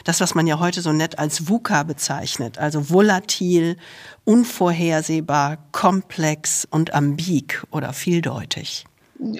[0.03, 3.77] Das, was man ja heute so nett als VUCA bezeichnet, also volatil,
[4.23, 8.85] unvorhersehbar, komplex und ambig oder vieldeutig.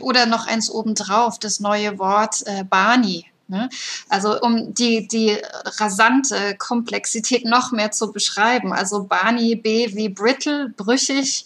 [0.01, 3.25] Oder noch eins obendrauf, das neue Wort äh, Barney.
[3.53, 3.69] Ne?
[4.09, 5.37] Also um die, die
[5.79, 8.73] rasante Komplexität noch mehr zu beschreiben.
[8.73, 11.45] Also Barney B wie brittle, brüchig,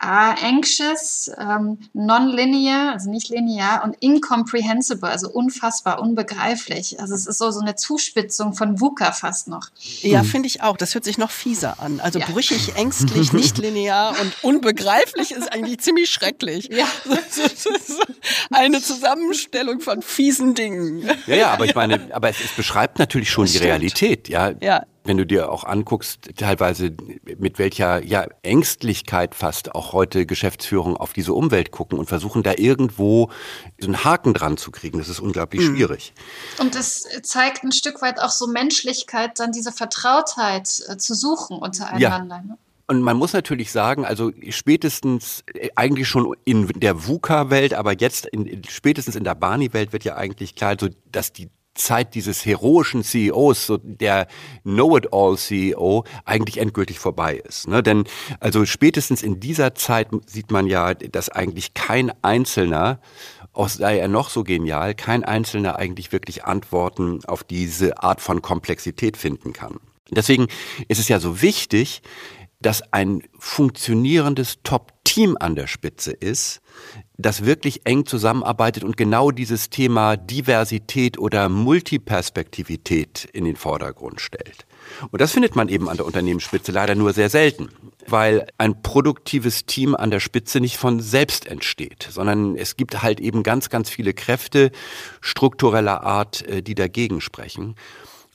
[0.00, 7.00] anxious, ähm, non-linear, also nicht linear und incomprehensible, also unfassbar, unbegreiflich.
[7.00, 9.68] Also es ist so, so eine Zuspitzung von VUCA fast noch.
[10.02, 10.76] Ja, finde ich auch.
[10.76, 12.00] Das hört sich noch fieser an.
[12.00, 12.26] Also Ja.
[12.26, 16.68] brüchig, ängstlich, nicht linear und unbegreiflich ist eigentlich ziemlich schrecklich.
[16.72, 16.86] Ja.
[18.50, 21.08] Eine Zusammenstellung von fiesen Dingen.
[21.26, 23.70] Ja, ja, aber ich meine, aber es, es beschreibt natürlich schon Das die stimmt.
[23.70, 24.52] Realität, ja.
[24.60, 24.82] Ja.
[25.08, 26.94] Wenn du dir auch anguckst, teilweise
[27.38, 32.52] mit welcher ja, Ängstlichkeit fast auch heute Geschäftsführung auf diese Umwelt gucken und versuchen da
[32.58, 33.30] irgendwo
[33.80, 35.76] so einen Haken dran zu kriegen, das ist unglaublich Mhm.
[35.76, 36.12] schwierig.
[36.58, 41.56] Und es zeigt ein Stück weit auch so Menschlichkeit, dann diese Vertrautheit äh, zu suchen
[41.56, 42.42] untereinander.
[42.42, 42.58] Ne?
[42.86, 48.26] Und man muss natürlich sagen, also spätestens äh, eigentlich schon in der VUCA-Welt, aber jetzt
[48.26, 51.48] in, spätestens in der Barney-Welt wird ja eigentlich klar, so, dass die
[51.78, 54.26] Zeit dieses heroischen CEOs, so der
[54.62, 57.68] Know-it-all-CEO, eigentlich endgültig vorbei ist.
[57.68, 57.82] Ne?
[57.82, 58.04] Denn
[58.40, 63.00] also spätestens in dieser Zeit sieht man ja, dass eigentlich kein Einzelner
[63.52, 68.40] auch sei er noch so genial, kein Einzelner eigentlich wirklich Antworten auf diese Art von
[68.40, 69.80] Komplexität finden kann.
[70.10, 70.46] Deswegen
[70.86, 72.02] ist es ja so wichtig,
[72.60, 74.62] dass ein funktionierendes
[75.08, 76.60] Top-Team an der Spitze ist,
[77.16, 84.66] das wirklich eng zusammenarbeitet und genau dieses Thema Diversität oder Multiperspektivität in den Vordergrund stellt.
[85.10, 87.70] Und das findet man eben an der Unternehmensspitze leider nur sehr selten,
[88.06, 93.18] weil ein produktives Team an der Spitze nicht von selbst entsteht, sondern es gibt halt
[93.18, 94.70] eben ganz, ganz viele Kräfte
[95.22, 97.76] struktureller Art, äh, die dagegen sprechen.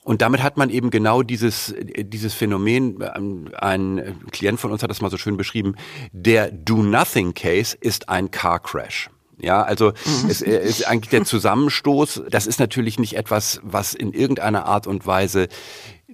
[0.04, 4.90] Und damit hat man eben genau dieses, dieses Phänomen, ähm, ein Klient von uns hat
[4.90, 5.76] das mal so schön beschrieben,
[6.12, 9.10] der Do-Nothing-Case ist ein Car Crash.
[9.40, 9.94] Ja, also
[10.30, 12.24] es äh, ist eigentlich der Zusammenstoß.
[12.30, 15.48] Das ist natürlich nicht etwas, was in irgendeiner Art und Weise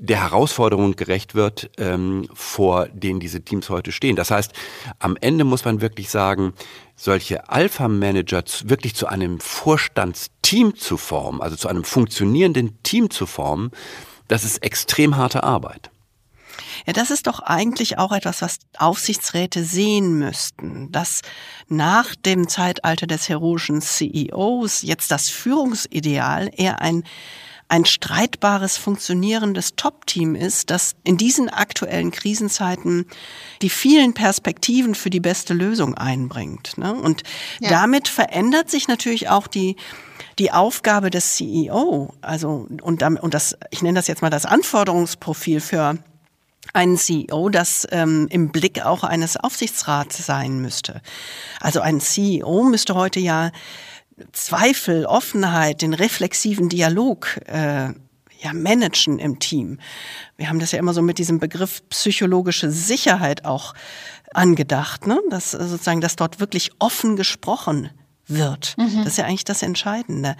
[0.01, 4.15] der Herausforderung gerecht wird, ähm, vor denen diese Teams heute stehen.
[4.15, 4.53] Das heißt,
[4.97, 6.53] am Ende muss man wirklich sagen,
[6.95, 13.71] solche Alpha-Manager wirklich zu einem Vorstandsteam zu formen, also zu einem funktionierenden Team zu formen,
[14.29, 15.91] das ist extrem harte Arbeit.
[16.85, 21.21] Ja, das ist doch eigentlich auch etwas, was Aufsichtsräte sehen müssten, dass
[21.67, 27.03] nach dem Zeitalter des heroischen CEOs jetzt das Führungsideal eher ein
[27.69, 33.05] ein streitbares, funktionierendes Top-Team ist, das in diesen aktuellen Krisenzeiten
[33.61, 36.77] die vielen Perspektiven für die beste Lösung einbringt.
[36.77, 36.93] Ne?
[36.93, 37.23] Und
[37.59, 37.69] Ja.
[37.69, 39.75] damit verändert sich natürlich auch die
[40.37, 44.45] die Aufgabe des CEO, also und, damit, und das, ich nenne das jetzt mal das
[44.45, 45.97] Anforderungsprofil für
[46.73, 51.01] einen CEO, das ähm, im Blick auch eines Aufsichtsrats sein müsste.
[51.59, 53.51] Also ein CEO müsste heute ja
[54.31, 57.93] Zweifel, Offenheit, den reflexiven Dialog äh,
[58.41, 59.79] ja, managen im Team.
[60.37, 63.73] Wir haben das ja immer so mit diesem Begriff psychologische Sicherheit auch
[64.33, 65.19] angedacht, ne?
[65.29, 67.89] dass sozusagen, dass dort wirklich offen gesprochen
[68.29, 68.75] wird.
[68.77, 68.99] Mhm.
[68.99, 70.35] Das ist ja eigentlich das Entscheidende.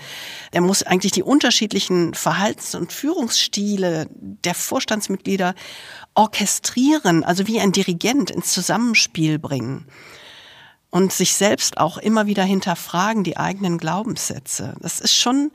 [0.52, 5.56] Er muss eigentlich die unterschiedlichen Verhaltens- und Führungsstile der Vorstandsmitglieder
[6.14, 9.88] orchestrieren, also wie ein Dirigent ins Zusammenspiel bringen.
[10.92, 14.76] Und sich selbst auch immer wieder hinterfragen, die eigenen Glaubenssätze.
[14.82, 15.52] Das ist schon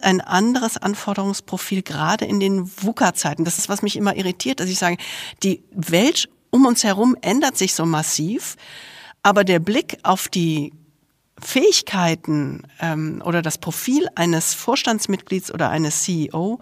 [0.00, 3.44] ein anderes Anforderungsprofil, gerade in den VUCA-Zeiten.
[3.44, 4.96] Das ist, was mich immer irritiert, dass ich sage,
[5.42, 8.56] die Welt um uns herum ändert sich so massiv,
[9.22, 10.72] aber der Blick auf die
[11.40, 16.60] Fähigkeiten ähm, oder das Profil eines Vorstandsmitglieds oder eines CEO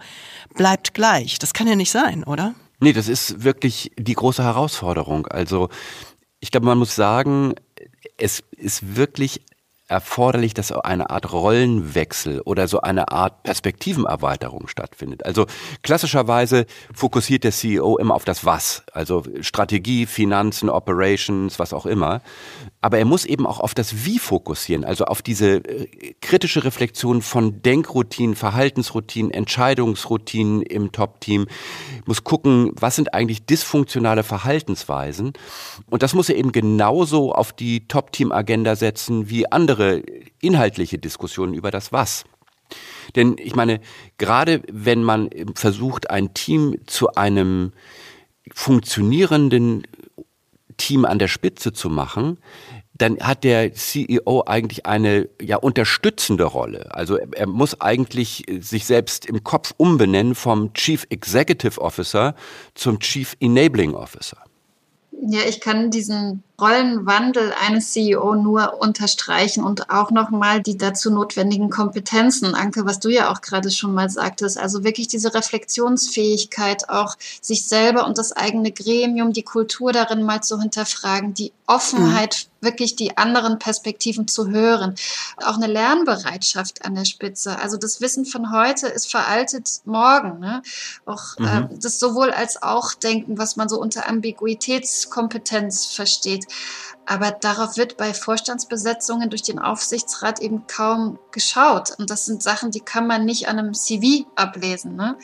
[0.55, 1.37] bleibt gleich.
[1.37, 2.55] Das kann ja nicht sein, oder?
[2.79, 5.27] Nee, das ist wirklich die große Herausforderung.
[5.27, 5.69] Also
[6.39, 7.53] ich glaube, man muss sagen,
[8.23, 9.41] es ist wirklich
[9.87, 15.25] erforderlich, dass eine Art Rollenwechsel oder so eine Art Perspektivenerweiterung stattfindet.
[15.25, 15.45] Also
[15.81, 22.21] klassischerweise fokussiert der CEO immer auf das Was, also Strategie, Finanzen, Operations, was auch immer.
[22.81, 27.21] Aber er muss eben auch auf das Wie fokussieren, also auf diese äh, kritische Reflexion
[27.21, 31.47] von Denkroutinen, Verhaltensroutinen, Entscheidungsroutinen im Top-Team,
[32.05, 35.33] muss gucken, was sind eigentlich dysfunktionale Verhaltensweisen.
[35.89, 39.82] Und das muss er eben genauso auf die Top-Team-Agenda setzen wie andere
[40.41, 42.25] inhaltliche Diskussionen über das Was.
[43.15, 43.81] Denn ich meine,
[44.17, 47.73] gerade wenn man versucht, ein Team zu einem
[48.53, 49.83] funktionierenden
[50.77, 52.37] Team an der Spitze zu machen,
[52.95, 56.93] dann hat der CEO eigentlich eine ja unterstützende Rolle.
[56.93, 62.35] Also er, er muss eigentlich sich selbst im Kopf umbenennen vom Chief Executive Officer
[62.75, 64.37] zum Chief Enabling Officer.
[65.25, 71.69] Ja, ich kann diesen Rollenwandel eines CEO nur unterstreichen und auch nochmal die dazu notwendigen
[71.69, 72.55] Kompetenzen.
[72.55, 77.65] Anke, was du ja auch gerade schon mal sagtest, also wirklich diese Reflexionsfähigkeit, auch sich
[77.65, 82.65] selber und das eigene Gremium, die Kultur darin mal zu hinterfragen, die Offenheit, mhm.
[82.65, 84.95] wirklich die anderen Perspektiven zu hören,
[85.37, 87.57] auch eine Lernbereitschaft an der Spitze.
[87.59, 90.39] Also das Wissen von heute ist veraltet morgen.
[90.39, 90.61] Ne?
[91.05, 91.45] Auch mhm.
[91.45, 96.45] äh, das sowohl als auch Denken, was man so unter Ambiguitätskompetenz versteht.
[97.05, 101.91] Aber darauf wird bei Vorstandsbesetzungen durch den Aufsichtsrat eben kaum geschaut.
[101.97, 104.95] Und das sind Sachen, die kann man nicht an einem CV ablesen.
[104.95, 105.17] Ne?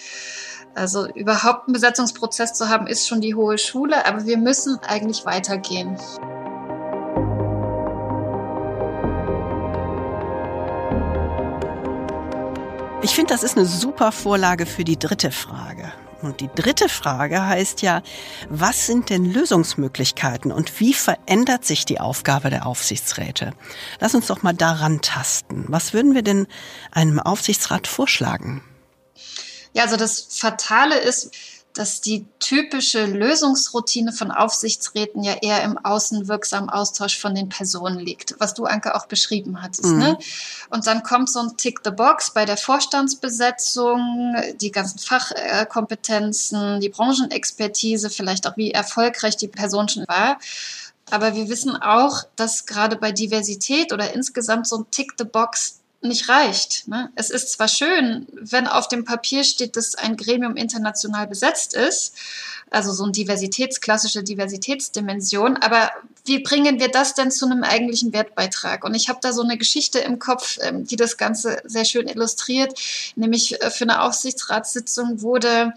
[0.76, 5.26] Also überhaupt einen Besetzungsprozess zu haben, ist schon die hohe Schule, aber wir müssen eigentlich
[5.26, 5.98] weitergehen.
[13.02, 15.94] Ich finde, das ist eine super Vorlage für die dritte Frage.
[16.22, 18.02] Und die dritte Frage heißt ja,
[18.50, 23.54] was sind denn Lösungsmöglichkeiten und wie verändert sich die Aufgabe der Aufsichtsräte?
[24.00, 25.66] Lass uns doch mal daran tasten.
[25.70, 26.48] Was würden wir denn
[26.92, 28.64] einem Aufsichtsrat vorschlagen?
[29.74, 31.32] Ja, also das Fatale ist,
[31.80, 38.36] dass die typische Lösungsroutine von Aufsichtsräten ja eher im außenwirksamen Austausch von den Personen liegt,
[38.38, 39.86] was du, Anke, auch beschrieben hattest.
[39.86, 40.00] Mhm.
[40.00, 40.18] Ne?
[40.70, 46.90] Und dann kommt so ein Tick the Box bei der Vorstandsbesetzung, die ganzen Fachkompetenzen, die
[46.90, 50.38] Branchenexpertise, vielleicht auch wie erfolgreich die Person schon war.
[51.12, 55.79] Aber wir wissen auch, dass gerade bei Diversität oder insgesamt so ein Tick the Box
[56.02, 56.88] nicht reicht.
[56.88, 57.12] Ne?
[57.16, 62.16] Es ist zwar schön, wenn auf dem Papier steht, dass ein Gremium international besetzt ist,
[62.70, 65.58] also so eine Diversitäts, klassische Diversitätsdimension.
[65.58, 65.92] Aber
[66.30, 68.86] wie bringen wir das denn zu einem eigentlichen Wertbeitrag?
[68.86, 72.08] Und ich habe da so eine Geschichte im Kopf, ähm, die das Ganze sehr schön
[72.08, 72.80] illustriert.
[73.16, 75.74] Nämlich äh, für eine Aufsichtsratssitzung wurde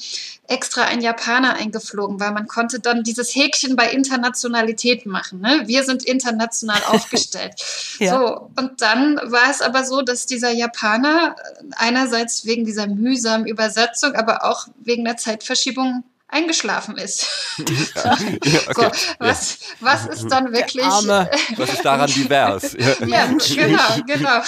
[0.47, 5.41] extra ein Japaner eingeflogen, weil man konnte dann dieses Häkchen bei Internationalität machen.
[5.41, 5.63] Ne?
[5.65, 7.55] Wir sind international aufgestellt.
[7.99, 8.19] ja.
[8.19, 13.47] So, und dann war es aber so, dass dieser Japaner äh, einerseits wegen dieser mühsamen
[13.47, 17.27] Übersetzung, aber auch wegen der Zeitverschiebung eingeschlafen ist.
[17.95, 18.13] Ja,
[18.71, 18.73] okay.
[18.75, 20.85] so, was, was ist dann wirklich.
[20.85, 21.31] Arme.
[21.57, 22.75] Was ist daran divers?
[23.07, 24.43] ja, genau, genau.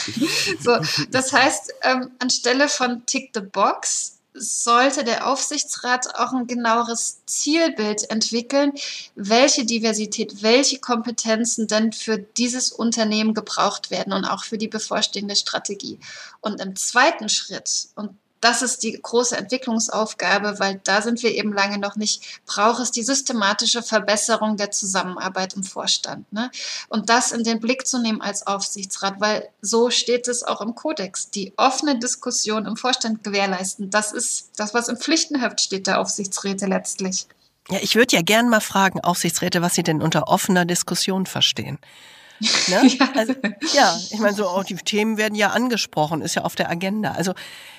[0.61, 0.79] So,
[1.11, 8.11] das heißt, ähm, anstelle von Tick the Box sollte der Aufsichtsrat auch ein genaueres Zielbild
[8.11, 8.73] entwickeln,
[9.15, 15.37] welche Diversität, welche Kompetenzen denn für dieses Unternehmen gebraucht werden und auch für die bevorstehende
[15.37, 16.01] Strategie.
[16.41, 21.55] Und im zweiten Schritt, und das ist die große Entwicklungsaufgabe, weil da sind wir eben
[21.55, 26.31] lange noch nicht, braucht es die systematische Verbesserung der Zusammenarbeit im Vorstand.
[26.31, 26.51] Ne?
[26.91, 30.75] Und das in den Blick zu nehmen als Aufsichtsrat, weil so steht es auch im
[30.75, 31.31] Kodex.
[31.31, 36.67] Die offene Diskussion im Vorstand gewährleisten, das ist das, was im Pflichtenheft steht der Aufsichtsräte
[36.67, 37.27] letztlich.
[37.71, 41.79] Ja, ich würde ja gern mal fragen, Aufsichtsräte, was sie denn unter offener Diskussion verstehen.
[42.69, 42.89] Ne?
[42.99, 43.09] ja.
[43.15, 43.35] Also,
[43.75, 47.13] ja, ich meine, so auch die Themen werden ja angesprochen, ist ja auf der Agenda.
[47.13, 47.35] Also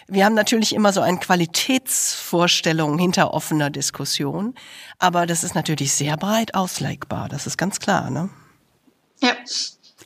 [0.08, 4.54] wir haben natürlich immer so eine Qualitätsvorstellung hinter offener Diskussion,
[5.00, 8.30] aber das ist natürlich sehr breit auslegbar, das ist ganz klar, ne?
[9.22, 9.34] Ja.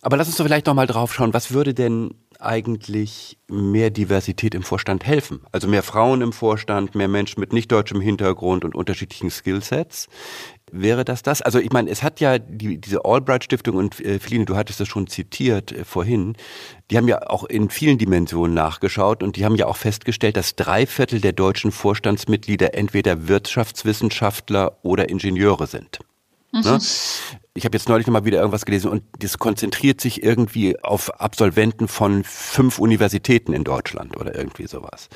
[0.01, 4.55] Aber lass uns doch vielleicht noch mal drauf schauen, was würde denn eigentlich mehr Diversität
[4.55, 5.41] im Vorstand helfen?
[5.51, 10.07] Also mehr Frauen im Vorstand, mehr Menschen mit nicht deutschem Hintergrund und unterschiedlichen Skillsets.
[10.71, 11.41] Wäre das das?
[11.41, 14.79] Also ich meine, es hat ja die, diese Albright Stiftung und äh, Feline, du hattest
[14.79, 16.35] das schon zitiert äh, vorhin,
[16.91, 20.55] die haben ja auch in vielen Dimensionen nachgeschaut und die haben ja auch festgestellt, dass
[20.55, 25.99] drei Viertel der deutschen Vorstandsmitglieder entweder Wirtschaftswissenschaftler oder Ingenieure sind.
[26.51, 26.61] Mhm.
[26.61, 26.79] Ne?
[27.53, 31.19] Ich habe jetzt neulich noch mal wieder irgendwas gelesen und das konzentriert sich irgendwie auf
[31.19, 35.09] Absolventen von fünf Universitäten in Deutschland oder irgendwie sowas.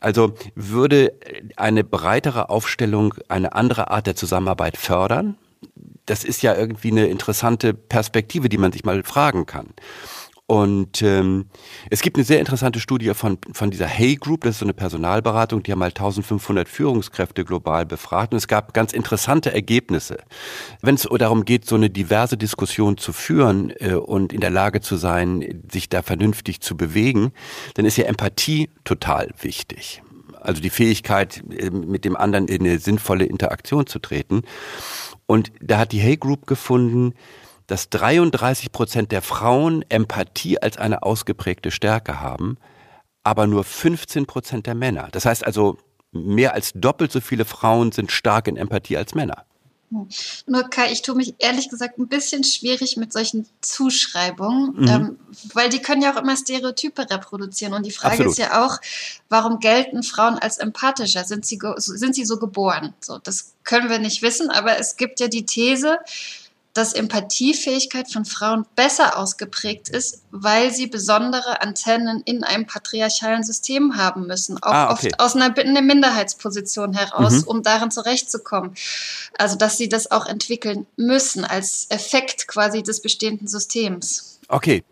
[0.00, 1.14] Also würde
[1.56, 5.38] eine breitere Aufstellung eine andere Art der Zusammenarbeit fördern?
[6.06, 9.68] Das ist ja irgendwie eine interessante Perspektive, die man sich mal fragen kann.
[10.50, 11.44] Und ähm,
[11.90, 14.72] es gibt eine sehr interessante Studie von, von dieser Hay Group, das ist so eine
[14.72, 20.16] Personalberatung, die haben mal 1500 Führungskräfte global befragt und es gab ganz interessante Ergebnisse.
[20.80, 24.80] Wenn es darum geht, so eine diverse Diskussion zu führen äh, und in der Lage
[24.80, 27.32] zu sein, sich da vernünftig zu bewegen,
[27.74, 30.02] dann ist ja Empathie total wichtig.
[30.40, 34.44] Also die Fähigkeit, äh, mit dem anderen in eine sinnvolle Interaktion zu treten.
[35.26, 37.12] Und da hat die Hay Group gefunden,
[37.68, 42.56] dass 33 Prozent der Frauen Empathie als eine ausgeprägte Stärke haben,
[43.22, 45.08] aber nur 15 Prozent der Männer.
[45.12, 45.78] Das heißt also,
[46.10, 49.44] mehr als doppelt so viele Frauen sind stark in Empathie als Männer.
[50.46, 54.88] Nur Kai, ich tue mich ehrlich gesagt ein bisschen schwierig mit solchen Zuschreibungen, mhm.
[54.88, 55.18] ähm,
[55.54, 57.72] weil die können ja auch immer Stereotype reproduzieren.
[57.72, 58.32] Und die Frage Absolut.
[58.32, 58.78] ist ja auch,
[59.30, 61.24] warum gelten Frauen als empathischer?
[61.24, 62.92] Sind sie, sind sie so geboren?
[63.00, 65.98] So, das können wir nicht wissen, aber es gibt ja die These,
[66.78, 73.96] dass Empathiefähigkeit von Frauen besser ausgeprägt ist, weil sie besondere Antennen in einem patriarchalen System
[73.96, 75.08] haben müssen, auch ah, okay.
[75.08, 77.48] oft aus einer, einer Minderheitsposition heraus, mhm.
[77.48, 78.76] um darin zurechtzukommen.
[79.36, 84.38] Also dass sie das auch entwickeln müssen als Effekt quasi des bestehenden Systems.
[84.46, 84.84] Okay.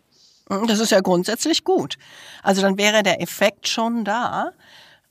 [0.48, 1.98] Das ist ja grundsätzlich gut.
[2.42, 4.50] Also dann wäre der Effekt schon da.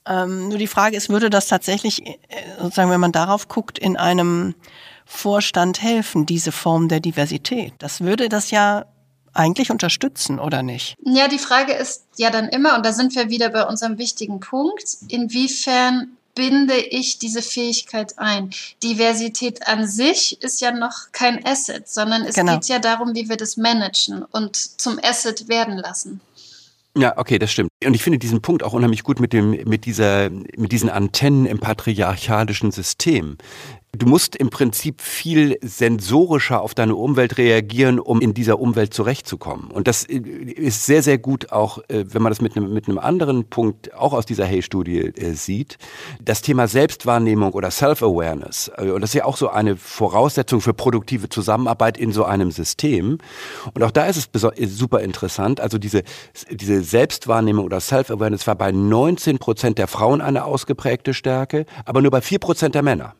[0.06, 2.16] Ähm, nur die Frage ist, würde das tatsächlich, äh,
[2.60, 4.56] sozusagen, wenn man darauf guckt, in einem
[5.06, 7.74] Vorstand helfen, diese Form der Diversität?
[7.80, 8.86] Das würde das ja
[9.34, 10.96] eigentlich unterstützen, oder nicht?
[11.04, 14.40] Ja, die Frage ist ja dann immer, und da sind wir wieder bei unserem wichtigen
[14.40, 18.52] Punkt, inwiefern binde ich diese Fähigkeit ein?
[18.84, 22.54] Diversität an sich ist ja noch kein Asset, sondern es genau.
[22.54, 26.22] geht ja darum, wie wir das managen und zum Asset werden lassen.
[26.98, 27.70] Ja, okay, das stimmt.
[27.86, 31.46] Und ich finde diesen Punkt auch unheimlich gut mit dem, mit dieser, mit diesen Antennen
[31.46, 33.38] im patriarchalischen System.
[33.98, 39.72] Du musst im Prinzip viel sensorischer auf deine Umwelt reagieren, um in dieser Umwelt zurechtzukommen.
[39.72, 42.88] Und das äh, ist sehr, sehr gut auch, äh, wenn man das mit einem, mit
[42.88, 45.78] einem anderen Punkt auch aus dieser Hay-Studie äh, sieht.
[46.22, 48.72] Das Thema Selbstwahrnehmung oder Self-Awareness.
[48.78, 53.20] Und das ist ja auch so eine Voraussetzung für produktive Zusammenarbeit in so einem System.
[53.74, 55.62] Und auch da ist es super interessant.
[55.62, 56.04] Also diese,
[56.50, 62.12] diese Selbstwahrnehmung oder Self-Awareness war bei 19 Prozent der Frauen eine ausgeprägte Stärke, aber nur
[62.12, 63.16] bei 4 Prozent der Männer.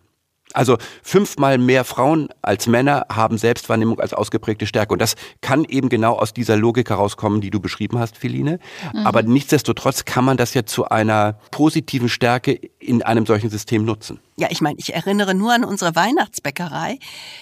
[0.54, 4.94] Also fünfmal mehr Frauen als Männer haben Selbstwahrnehmung als ausgeprägte Stärke.
[4.94, 8.60] Und das kann eben genau aus dieser Logik herauskommen, die du beschrieben hast, Feline.
[8.94, 9.06] Mhm.
[9.06, 14.20] Aber nichtsdestotrotz kann man das ja zu einer positiven Stärke in einem solchen System nutzen.
[14.38, 17.00] Ja, ich meine, ich erinnere nur an unsere Weihnachtsbäckerei.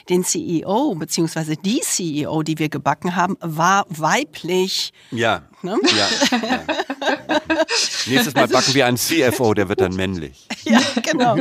[0.10, 4.94] Den CEO, beziehungsweise die CEO, die wir gebacken haben, war weiblich.
[5.10, 5.42] Ja.
[5.64, 5.78] Ne?
[5.96, 6.64] ja, ja.
[8.06, 10.48] Nächstes Mal also, backen wir einen CFO, der wird dann männlich.
[10.66, 11.36] Ja, genau.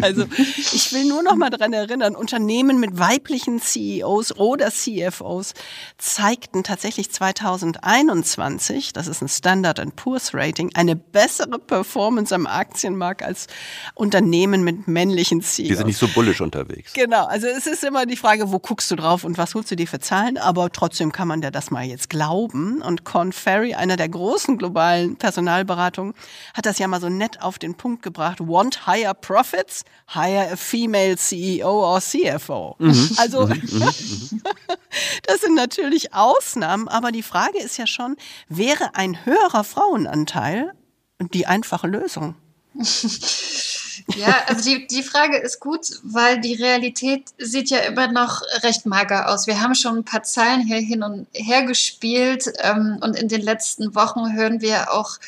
[0.00, 0.24] Also
[0.56, 5.52] ich will nur noch mal daran erinnern, Unternehmen mit weiblichen CEOs oder CFOs
[5.98, 13.48] zeigten tatsächlich 2021, das ist ein Standard Poor's Rating, eine bessere Performance am Aktienmarkt als
[13.94, 15.68] Unternehmen mit männlichen CEOs.
[15.68, 16.92] Die sind nicht so bullisch unterwegs.
[16.92, 19.76] Genau, also es ist immer die Frage, wo guckst du drauf und was holst du
[19.76, 23.74] dir für Zahlen, aber trotzdem kann man dir das mal jetzt glauben und Con Ferry,
[23.74, 26.14] einer der großen globalen Personalberatungen,
[26.54, 28.38] hat das ja mal so nett auf den Punkt gebracht.
[28.40, 29.84] Want higher profits?
[30.12, 32.76] Hire a female CEO or CFO.
[32.78, 33.10] Mhm.
[33.16, 33.54] Also, mhm.
[33.54, 34.42] Mhm.
[35.26, 38.16] das sind natürlich Ausnahmen, aber die Frage ist ja schon,
[38.48, 40.72] wäre ein höherer Frauenanteil
[41.18, 42.34] die einfache Lösung?
[44.16, 48.86] Ja, also die, die Frage ist gut, weil die Realität sieht ja immer noch recht
[48.86, 49.46] mager aus.
[49.46, 53.42] Wir haben schon ein paar Zahlen hier hin und her gespielt ähm, und in den
[53.42, 55.18] letzten Wochen hören wir auch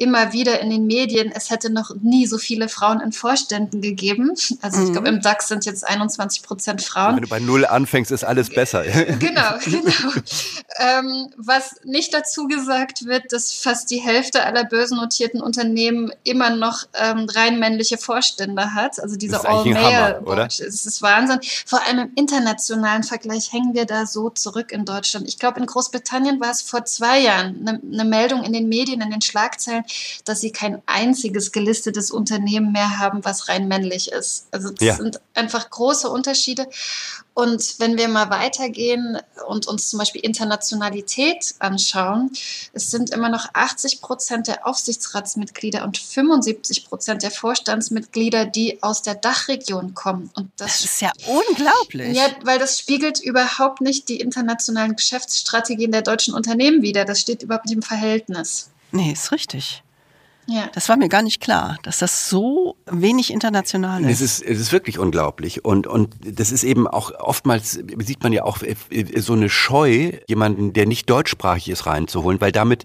[0.00, 4.32] immer wieder in den Medien, es hätte noch nie so viele Frauen in Vorständen gegeben.
[4.62, 7.16] Also ich glaube, im DAX sind jetzt 21 Prozent Frauen.
[7.16, 8.82] Wenn du bei Null anfängst, ist alles besser.
[9.18, 10.12] genau, genau.
[10.78, 16.84] Ähm, was nicht dazu gesagt wird, dass fast die Hälfte aller börsennotierten Unternehmen immer noch
[16.94, 18.98] ähm, rein männliche Vorstände hat.
[19.00, 20.22] Also diese All-Male.
[20.34, 21.40] Das ist Wahnsinn.
[21.66, 25.28] Vor allem im internationalen Vergleich hängen wir da so zurück in Deutschland.
[25.28, 29.02] Ich glaube, in Großbritannien war es vor zwei Jahren eine, eine Meldung in den Medien,
[29.02, 29.84] in den Schlagzeilen,
[30.24, 34.46] dass sie kein einziges gelistetes Unternehmen mehr haben, was rein männlich ist.
[34.50, 34.96] Also das ja.
[34.96, 36.66] sind einfach große Unterschiede.
[37.32, 42.30] Und wenn wir mal weitergehen und uns zum Beispiel Internationalität anschauen,
[42.72, 49.02] es sind immer noch 80 Prozent der Aufsichtsratsmitglieder und 75 Prozent der Vorstandsmitglieder, die aus
[49.02, 50.30] der Dachregion kommen.
[50.34, 52.16] Und das, das ist ja unglaublich.
[52.16, 57.04] Ja, weil das spiegelt überhaupt nicht die internationalen Geschäftsstrategien der deutschen Unternehmen wider.
[57.04, 58.70] Das steht überhaupt nicht im Verhältnis.
[58.92, 59.82] Nee, ist richtig.
[60.46, 60.68] Ja.
[60.74, 64.20] Das war mir gar nicht klar, dass das so wenig international ist.
[64.20, 65.64] Es ist, es ist wirklich unglaublich.
[65.64, 68.74] Und, und das ist eben auch oftmals, sieht man ja auch äh,
[69.20, 72.84] so eine Scheu, jemanden, der nicht deutschsprachig ist, reinzuholen, weil damit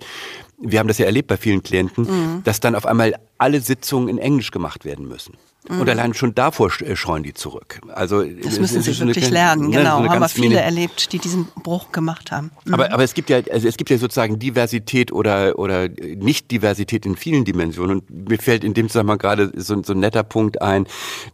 [0.58, 2.44] wir haben das ja erlebt bei vielen Klienten, mhm.
[2.44, 5.34] dass dann auf einmal alle Sitzungen in Englisch gemacht werden müssen.
[5.70, 5.82] Mhm.
[5.82, 7.82] Und allein schon davor äh, scheuen die zurück.
[7.94, 10.04] Also das müssen sie wirklich eine, lernen, ne, genau.
[10.04, 12.52] So haben wir viele erlebt, die diesen Bruch gemacht haben.
[12.66, 12.74] Mhm.
[12.74, 17.16] Aber, aber es gibt ja, also es gibt ja sozusagen Diversität oder oder Nicht-Diversität in
[17.16, 18.00] vielen Dimensionen.
[18.00, 20.88] Und mir fällt in dem Zusammenhang gerade so, so ein netter Punkt ein.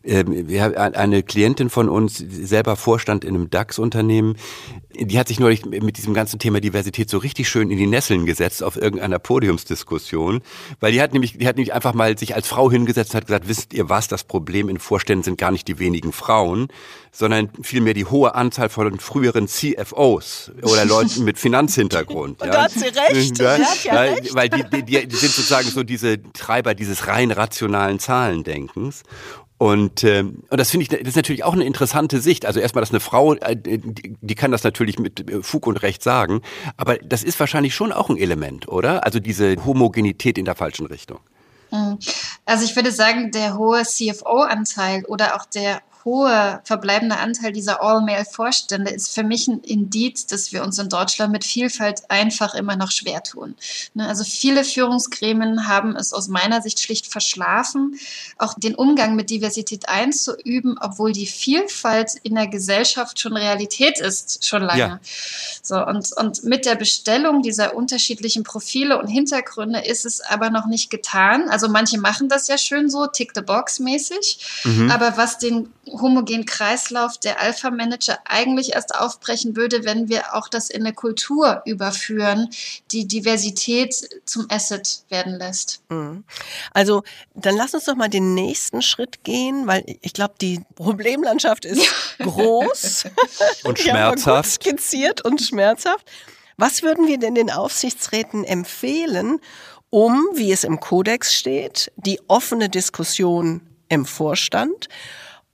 [0.04, 4.36] Ähm, wir haben eine Klientin von uns, selber Vorstand in einem DAX-Unternehmen,
[4.94, 8.26] die hat sich neulich mit diesem ganzen Thema Diversität so richtig schön in die Nesseln
[8.26, 10.42] gesetzt auf irgendeiner Podiumsdiskussion,
[10.80, 13.28] weil die hat nämlich, die hat nämlich einfach mal sich als Frau hingesetzt und hat
[13.28, 16.68] gesagt, wisst ihr was, das Problem in Vorständen sind gar nicht die wenigen Frauen,
[17.12, 22.42] sondern vielmehr die hohe Anzahl von früheren CFOs oder Leuten mit Finanzhintergrund.
[22.42, 22.54] und ja.
[22.54, 23.40] da hat sie recht.
[23.40, 24.34] Ja, ja recht.
[24.34, 29.04] Weil die, die, die sind sozusagen so diese Treiber dieses rein rationalen Zahlendenkens.
[29.62, 32.48] Und, äh, und das finde ich, das ist natürlich auch eine interessante Sicht.
[32.48, 35.84] Also erstmal, dass eine Frau, äh, die, die kann das natürlich mit äh, Fug und
[35.84, 36.42] Recht sagen,
[36.78, 39.06] aber das ist wahrscheinlich schon auch ein Element, oder?
[39.06, 41.20] Also diese Homogenität in der falschen Richtung.
[41.72, 41.98] Hm.
[42.46, 48.92] Also ich würde sagen, der hohe CFO-Anteil oder auch der hohe verbleibende Anteil dieser All-Male-Vorstände
[48.92, 52.92] ist für mich ein Indiz, dass wir uns in Deutschland mit Vielfalt einfach immer noch
[52.92, 53.56] schwer tun.
[53.94, 58.00] Ne, also viele Führungsgremien haben es aus meiner Sicht schlicht verschlafen,
[58.38, 64.46] auch den Umgang mit Diversität einzuüben, obwohl die Vielfalt in der Gesellschaft schon Realität ist,
[64.46, 64.80] schon lange.
[64.80, 65.00] Ja.
[65.62, 70.66] So, und, und mit der Bestellung dieser unterschiedlichen Profile und Hintergründe ist es aber noch
[70.66, 71.50] nicht getan.
[71.50, 74.40] Also manche machen das ja schön so, tick the box mäßig.
[74.64, 74.90] Mhm.
[74.92, 80.70] Aber was den homogenen Kreislauf der Alpha-Manager eigentlich erst aufbrechen würde, wenn wir auch das
[80.70, 82.50] in eine Kultur überführen,
[82.92, 85.82] die Diversität zum Asset werden lässt.
[85.90, 86.24] Mhm.
[86.74, 87.04] Also
[87.36, 91.88] dann lass uns doch mal den nächsten Schritt gehen, weil ich glaube, die Problemlandschaft ist
[92.20, 93.06] groß
[93.64, 94.52] und schmerzhaft.
[94.52, 96.10] skizziert und schmerzhaft.
[96.58, 99.40] Was würden wir denn den Aufsichtsräten empfehlen,
[99.90, 104.88] um, wie es im Kodex steht, die offene Diskussion im Vorstand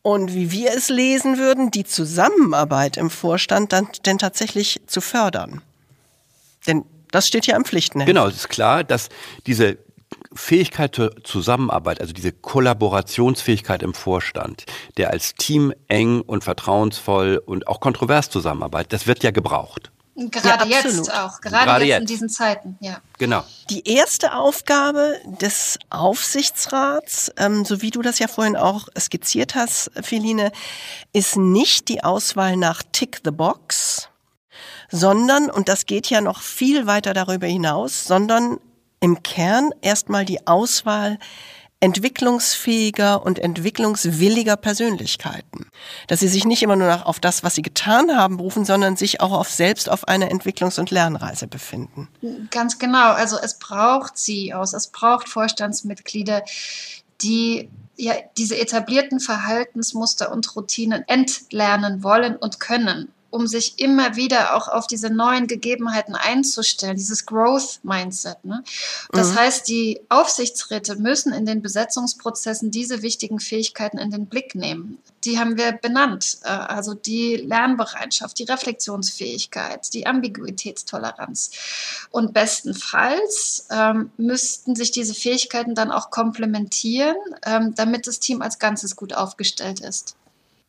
[0.02, 5.62] und wie wir es lesen würden, die Zusammenarbeit im Vorstand dann denn tatsächlich zu fördern.
[6.66, 8.08] Denn das steht ja im Pflichtenheft.
[8.08, 9.10] Genau, es ist klar, dass
[9.46, 9.78] diese
[10.34, 14.66] Fähigkeit zur Zusammenarbeit, also diese Kollaborationsfähigkeit im Vorstand,
[14.98, 19.92] der als Team eng und vertrauensvoll und auch kontrovers zusammenarbeitet, das wird ja gebraucht.
[20.18, 23.02] Gerade ja, jetzt auch, gerade, gerade jetzt, jetzt, in diesen Zeiten, ja.
[23.20, 23.44] Genau.
[23.70, 29.92] Die erste Aufgabe des Aufsichtsrats, ähm, so wie du das ja vorhin auch skizziert hast,
[30.02, 30.52] Feline,
[31.14, 34.10] ist nicht die Auswahl nach Tick the Box,
[34.90, 38.60] sondern, und das geht ja noch viel weiter darüber hinaus, sondern
[39.00, 41.20] im Kern erstmal die Auswahl
[41.80, 45.70] entwicklungsfähiger und entwicklungswilliger Persönlichkeiten.
[46.08, 49.22] Dass sie sich nicht immer nur auf das, was sie getan haben, berufen, sondern sich
[49.22, 52.08] auch auf selbst auf einer Entwicklungs- und Lernreise befinden.
[52.50, 53.12] Ganz genau.
[53.12, 56.44] Also es braucht CEOs, es braucht Vorstandsmitglieder,
[57.22, 64.56] die ja, diese etablierten Verhaltensmuster und Routinen entlernen wollen und können um sich immer wieder
[64.56, 68.44] auch auf diese neuen Gegebenheiten einzustellen, dieses Growth Mindset.
[68.44, 68.64] Ne?
[69.12, 69.36] Das mhm.
[69.36, 74.98] heißt, die Aufsichtsräte müssen in den Besetzungsprozessen diese wichtigen Fähigkeiten in den Blick nehmen.
[75.24, 81.52] Die haben wir benannt, äh, also die Lernbereitschaft, die Reflexionsfähigkeit, die Ambiguitätstoleranz.
[82.12, 87.16] Und bestenfalls ähm, müssten sich diese Fähigkeiten dann auch komplementieren,
[87.46, 90.17] ähm, damit das Team als Ganzes gut aufgestellt ist.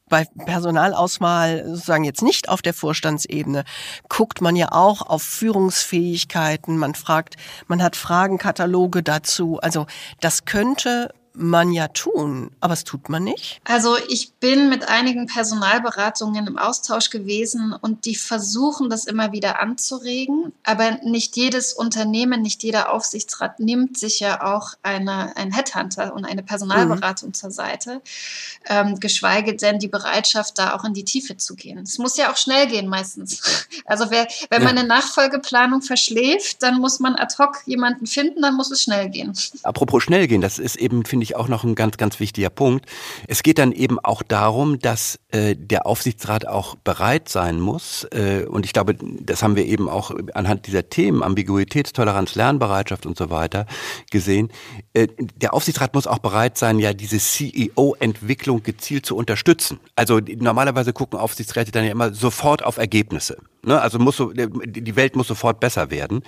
[0.09, 3.64] Bei Personalauswahl sozusagen jetzt nicht auf der Vorstandsebene
[4.09, 6.76] guckt man ja auch auf Führungsfähigkeiten.
[6.78, 7.36] Man fragt,
[7.66, 9.59] man hat Fragenkataloge dazu.
[9.61, 9.86] Also
[10.20, 13.61] das könnte man ja tun, aber es tut man nicht.
[13.64, 19.61] Also ich bin mit einigen Personalberatungen im Austausch gewesen und die versuchen das immer wieder
[19.61, 26.14] anzuregen, aber nicht jedes Unternehmen, nicht jeder Aufsichtsrat nimmt sich ja auch eine, ein Headhunter
[26.14, 27.34] und eine Personalberatung mhm.
[27.34, 28.03] zur Seite,
[28.68, 31.78] ähm, geschweige denn die Bereitschaft, da auch in die Tiefe zu gehen.
[31.78, 33.41] Es muss ja auch schnell gehen meistens.
[33.84, 34.68] Also wer, wenn ja.
[34.68, 39.09] man eine Nachfolgeplanung verschläft, dann muss man ad hoc jemanden finden, dann muss es schnell
[39.09, 39.32] gehen.
[39.62, 42.50] Apropos schnell gehen, das ist eben, finde ich, ich auch noch ein ganz, ganz wichtiger
[42.50, 42.86] Punkt.
[43.26, 48.46] Es geht dann eben auch darum, dass äh, der Aufsichtsrat auch bereit sein muss, äh,
[48.48, 53.30] und ich glaube, das haben wir eben auch anhand dieser Themen, Ambiguitätstoleranz, Lernbereitschaft und so
[53.30, 53.66] weiter
[54.10, 54.50] gesehen,
[54.94, 59.80] äh, der Aufsichtsrat muss auch bereit sein, ja diese CEO-Entwicklung gezielt zu unterstützen.
[59.96, 63.38] Also normalerweise gucken Aufsichtsräte dann ja immer sofort auf Ergebnisse.
[63.62, 63.80] Ne?
[63.80, 66.22] Also muss so, die Welt muss sofort besser werden.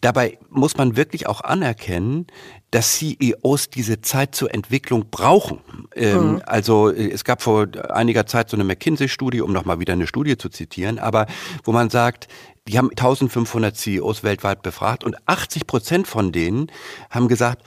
[0.00, 2.26] Dabei muss man wirklich auch anerkennen,
[2.74, 5.60] dass CEOs diese Zeit zur Entwicklung brauchen.
[5.94, 6.42] Ähm, mhm.
[6.44, 10.48] Also es gab vor einiger Zeit so eine McKinsey-Studie, um nochmal wieder eine Studie zu
[10.48, 11.26] zitieren, aber
[11.62, 12.26] wo man sagt,
[12.66, 16.66] die haben 1500 CEOs weltweit befragt und 80 Prozent von denen
[17.10, 17.62] haben gesagt,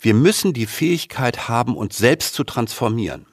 [0.00, 3.26] wir müssen die Fähigkeit haben, uns selbst zu transformieren.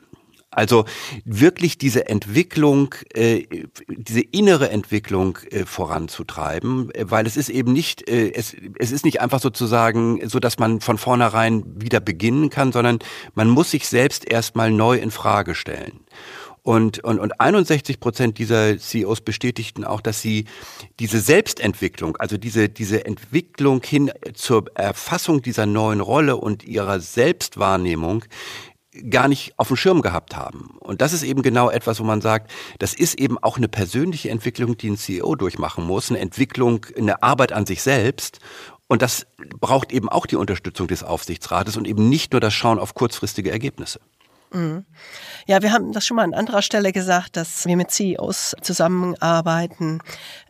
[0.55, 0.85] Also
[1.25, 3.43] wirklich diese Entwicklung, äh,
[3.89, 9.03] diese innere Entwicklung äh, voranzutreiben, äh, weil es ist eben nicht, äh, es, es ist
[9.03, 12.99] nicht einfach sozusagen so, dass man von vornherein wieder beginnen kann, sondern
[13.33, 15.99] man muss sich selbst erstmal neu in Frage stellen.
[16.63, 20.45] Und, und, und 61 Prozent dieser CEOs bestätigten auch, dass sie
[20.99, 28.25] diese Selbstentwicklung, also diese, diese Entwicklung hin zur Erfassung dieser neuen Rolle und ihrer Selbstwahrnehmung
[29.09, 30.77] gar nicht auf dem Schirm gehabt haben.
[30.79, 34.29] Und das ist eben genau etwas, wo man sagt, das ist eben auch eine persönliche
[34.29, 38.39] Entwicklung, die ein CEO durchmachen muss, eine Entwicklung, eine Arbeit an sich selbst.
[38.87, 39.25] Und das
[39.59, 43.51] braucht eben auch die Unterstützung des Aufsichtsrates und eben nicht nur das Schauen auf kurzfristige
[43.51, 43.99] Ergebnisse.
[44.51, 44.85] Mhm.
[45.47, 49.99] Ja, wir haben das schon mal an anderer Stelle gesagt, dass wir mit CEOs zusammenarbeiten,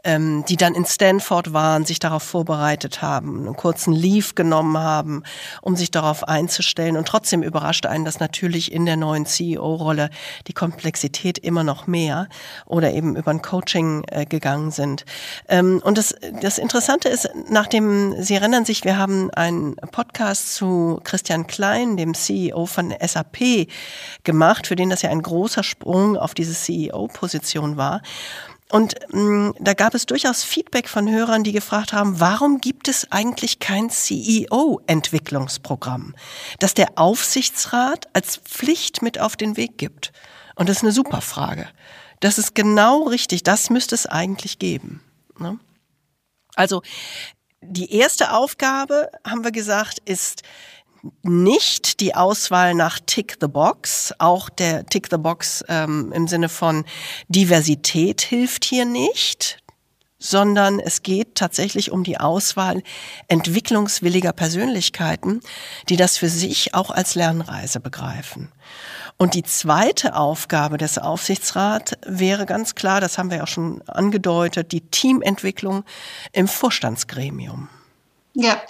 [0.06, 5.24] ähm, die dann in Stanford waren, sich darauf vorbereitet haben, einen kurzen Leave genommen haben,
[5.62, 6.96] um sich darauf einzustellen.
[6.96, 10.10] Und trotzdem überrascht einen das natürlich in der neuen CEO-Rolle
[10.48, 12.30] die Komplexität immer noch mehr
[12.66, 15.06] oder eben über ein Coaching äh, gegangen sind.
[15.50, 21.00] Ähm, und das, das Interessante ist, nachdem Sie erinnern sich, wir haben einen Podcast zu
[21.04, 23.68] Christian Klein, dem CEO von SAP,
[24.24, 28.02] gemacht, für den das ja ein großer Sprung auf diese CEO-Position war.
[28.76, 32.90] Und mh, mm, da gab es durchaus Feedback von Hörern, die gefragt haben, warum gibt
[32.90, 36.14] es eigentlich kein CEO-Entwicklungsprogramm,
[36.60, 40.12] das der Aufsichtsrat als Pflicht mit auf den Weg gibt?
[40.56, 41.70] Und das ist eine super Frage.
[42.20, 43.44] Das ist genau richtig.
[43.44, 45.02] Das müsste es eigentlich geben.
[45.40, 45.58] Ne?
[46.56, 46.82] Also
[47.62, 50.44] die erste Aufgabe, haben wir gesagt, ist
[51.24, 54.14] nicht die Auswahl nach Tick the Box.
[54.20, 56.86] Auch der Tick the Box ähm, im Sinne von
[57.30, 59.60] Diversität hilft hier nicht
[60.18, 62.82] sondern es geht tatsächlich um die Auswahl
[63.28, 65.42] entwicklungswilliger Persönlichkeiten,
[65.90, 68.52] die das für sich auch als Lernreise begreifen.
[69.18, 74.72] Und die zweite Aufgabe des Aufsichtsrats wäre ganz klar, das haben wir ja schon angedeutet,
[74.72, 75.84] die Teamentwicklung
[76.34, 77.70] im Vorstandsgremium.
[78.34, 78.62] Ja,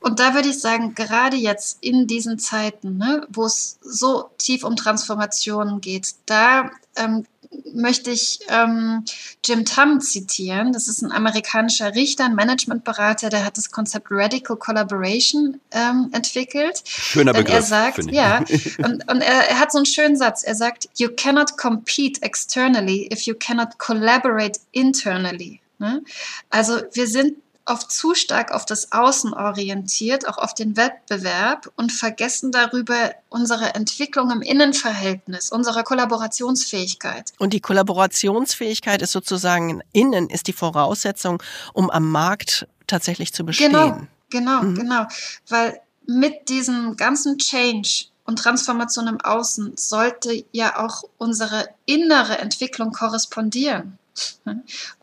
[0.00, 4.64] und da würde ich sagen, gerade jetzt in diesen Zeiten, ne, wo es so tief
[4.64, 7.24] um Transformationen geht, da ähm,
[7.72, 9.04] möchte ich ähm,
[9.44, 10.72] Jim Tam zitieren.
[10.72, 16.82] Das ist ein amerikanischer Richter, ein Managementberater, der hat das Konzept Radical Collaboration ähm, entwickelt.
[16.86, 17.54] Schöner Begriff.
[17.54, 18.38] Er sagt, ja,
[18.78, 20.42] und, und er, er, hat so einen schönen Satz.
[20.42, 25.60] Er sagt, you cannot compete externally if you cannot collaborate internally.
[25.78, 26.02] Ne?
[26.50, 27.36] Also wir sind
[27.68, 33.74] oft zu stark auf das Außen orientiert, auch auf den Wettbewerb und vergessen darüber unsere
[33.74, 37.32] Entwicklung im Innenverhältnis, unsere Kollaborationsfähigkeit.
[37.38, 41.42] Und die Kollaborationsfähigkeit ist sozusagen innen, ist die Voraussetzung,
[41.72, 43.72] um am Markt tatsächlich zu bestehen.
[43.72, 44.00] Genau,
[44.30, 44.74] genau, mhm.
[44.74, 45.06] genau.
[45.48, 52.92] Weil mit diesem ganzen Change und Transformation im Außen sollte ja auch unsere innere Entwicklung
[52.92, 53.98] korrespondieren.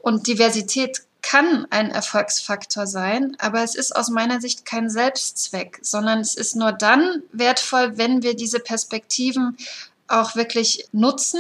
[0.02, 6.20] Und Diversität kann ein Erfolgsfaktor sein, aber es ist aus meiner Sicht kein Selbstzweck, sondern
[6.20, 9.58] es ist nur dann wertvoll, wenn wir diese Perspektiven
[10.08, 11.40] auch wirklich nutzen.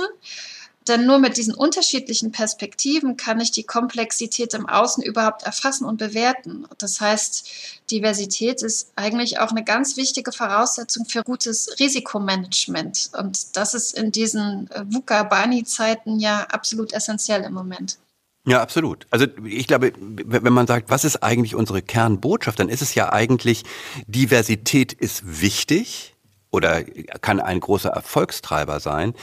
[0.87, 5.97] Denn nur mit diesen unterschiedlichen Perspektiven kann ich die Komplexität im Außen überhaupt erfassen und
[5.97, 6.65] bewerten.
[6.79, 7.47] Das heißt,
[7.91, 13.11] Diversität ist eigentlich auch eine ganz wichtige Voraussetzung für gutes Risikomanagement.
[13.19, 17.99] Und das ist in diesen VUCA-Bani-Zeiten ja absolut essentiell im Moment.
[18.47, 19.07] Ja, absolut.
[19.09, 23.11] Also ich glaube, wenn man sagt, was ist eigentlich unsere Kernbotschaft, dann ist es ja
[23.11, 23.63] eigentlich,
[24.07, 26.15] Diversität ist wichtig
[26.51, 29.13] oder kann ein großer Erfolgstreiber sein.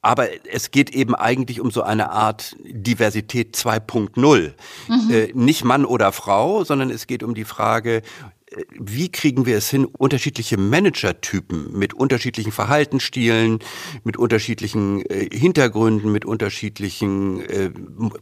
[0.00, 4.52] Aber es geht eben eigentlich um so eine Art Diversität 2.0.
[4.88, 5.10] Mhm.
[5.10, 8.02] Äh, nicht Mann oder Frau, sondern es geht um die Frage,
[8.78, 13.58] wie kriegen wir es hin, unterschiedliche Managertypen mit unterschiedlichen Verhaltensstilen,
[14.04, 17.70] mit unterschiedlichen äh, Hintergründen, mit unterschiedlichen äh,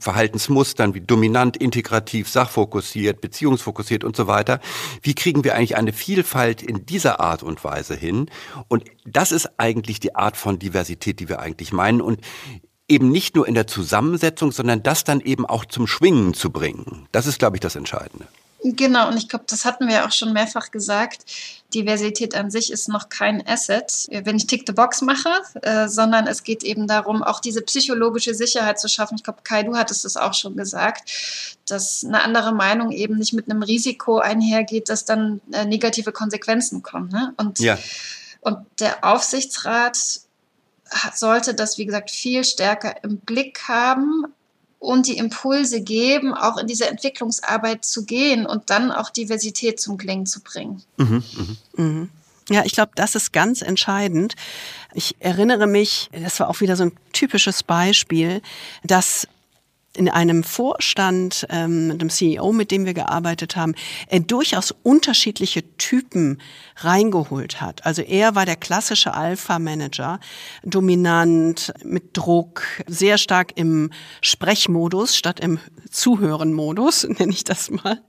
[0.01, 4.61] Verhaltensmustern wie dominant, integrativ, sachfokussiert, beziehungsfokussiert und so weiter.
[5.03, 8.31] Wie kriegen wir eigentlich eine Vielfalt in dieser Art und Weise hin?
[8.69, 12.01] Und das ist eigentlich die Art von Diversität, die wir eigentlich meinen.
[12.01, 12.21] Und
[12.89, 17.09] eben nicht nur in der Zusammensetzung, sondern das dann eben auch zum Schwingen zu bringen.
[17.13, 18.27] Das ist, glaube ich, das Entscheidende.
[18.63, 21.25] Genau, und ich glaube, das hatten wir auch schon mehrfach gesagt.
[21.75, 25.31] Diversität an sich ist noch kein Asset, wenn ich Tick the Box mache,
[25.63, 29.17] äh, sondern es geht eben darum, auch diese psychologische Sicherheit zu schaffen.
[29.17, 31.11] Ich glaube, Kai, du hattest es auch schon gesagt,
[31.67, 36.83] dass eine andere Meinung eben nicht mit einem Risiko einhergeht, dass dann äh, negative Konsequenzen
[36.83, 37.11] kommen.
[37.11, 37.35] Ne?
[37.37, 37.79] Und, ja.
[38.41, 39.99] und der Aufsichtsrat
[41.15, 44.25] sollte das, wie gesagt, viel stärker im Blick haben,
[44.87, 49.99] und die Impulse geben, auch in diese Entwicklungsarbeit zu gehen und dann auch Diversität zum
[49.99, 50.83] Klingen zu bringen.
[50.97, 51.25] Mhm,
[51.75, 51.85] mh.
[51.85, 52.11] Mhm.
[52.49, 54.35] Ja, ich glaube, das ist ganz entscheidend.
[54.95, 58.41] Ich erinnere mich, das war auch wieder so ein typisches Beispiel,
[58.85, 59.27] dass
[59.97, 63.75] in einem Vorstand, ähm, dem CEO, mit dem wir gearbeitet haben,
[64.09, 66.41] er durchaus unterschiedliche Typen
[66.77, 67.85] reingeholt hat.
[67.87, 70.21] Also er war der klassische Alpha-Manager,
[70.65, 73.91] dominant, mit Druck, sehr stark im
[74.21, 75.59] Sprechmodus statt im
[75.91, 78.01] Zuhören-Modus, nenne ich das mal.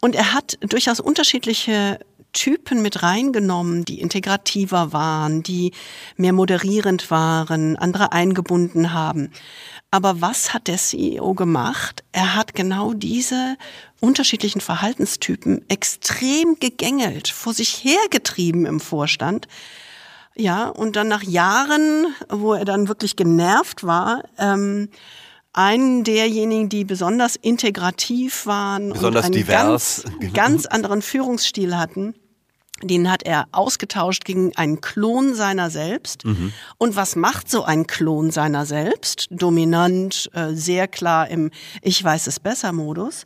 [0.00, 2.00] Und er hat durchaus unterschiedliche
[2.32, 5.72] Typen mit reingenommen, die integrativer waren, die
[6.16, 9.30] mehr moderierend waren, andere eingebunden haben.
[9.90, 12.04] Aber was hat der CEO gemacht?
[12.12, 13.56] Er hat genau diese
[13.98, 19.48] unterschiedlichen Verhaltenstypen extrem gegängelt, vor sich hergetrieben im Vorstand.
[20.36, 24.88] Ja, und dann nach Jahren, wo er dann wirklich genervt war, ähm,
[25.52, 30.02] einen derjenigen, die besonders integrativ waren besonders und einen divers.
[30.04, 30.32] Ganz, genau.
[30.32, 32.14] ganz anderen Führungsstil hatten,
[32.82, 36.24] den hat er ausgetauscht gegen einen Klon seiner selbst.
[36.24, 36.52] Mhm.
[36.78, 39.26] Und was macht so ein Klon seiner selbst?
[39.30, 41.50] Dominant, äh, sehr klar im
[41.82, 43.24] Ich weiß es besser Modus.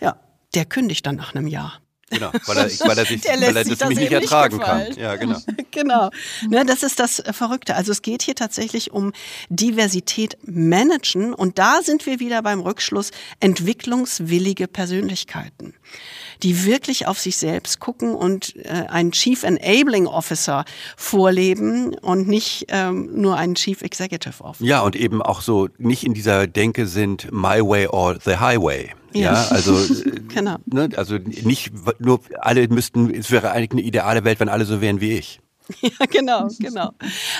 [0.00, 0.20] Ja,
[0.54, 1.80] der kündigt dann nach einem Jahr.
[2.10, 4.92] Genau, weil er, weil er, sich, weil er das, das nicht ertragen nicht kann.
[4.96, 5.38] Ja, genau.
[5.72, 6.10] genau.
[6.48, 7.74] Ne, das ist das Verrückte.
[7.74, 9.12] Also es geht hier tatsächlich um
[9.48, 15.74] Diversität managen und da sind wir wieder beim Rückschluss entwicklungswillige Persönlichkeiten
[16.42, 20.64] die wirklich auf sich selbst gucken und äh, einen Chief Enabling Officer
[20.96, 24.64] vorleben und nicht ähm, nur einen Chief Executive Officer.
[24.64, 28.92] Ja, und eben auch so nicht in dieser Denke sind My Way or the Highway.
[29.16, 29.78] Ja, ja also
[30.28, 30.56] genau.
[30.66, 34.80] ne, also nicht nur alle müssten, es wäre eigentlich eine ideale Welt, wenn alle so
[34.80, 35.40] wären wie ich.
[35.80, 36.92] Ja, genau, genau.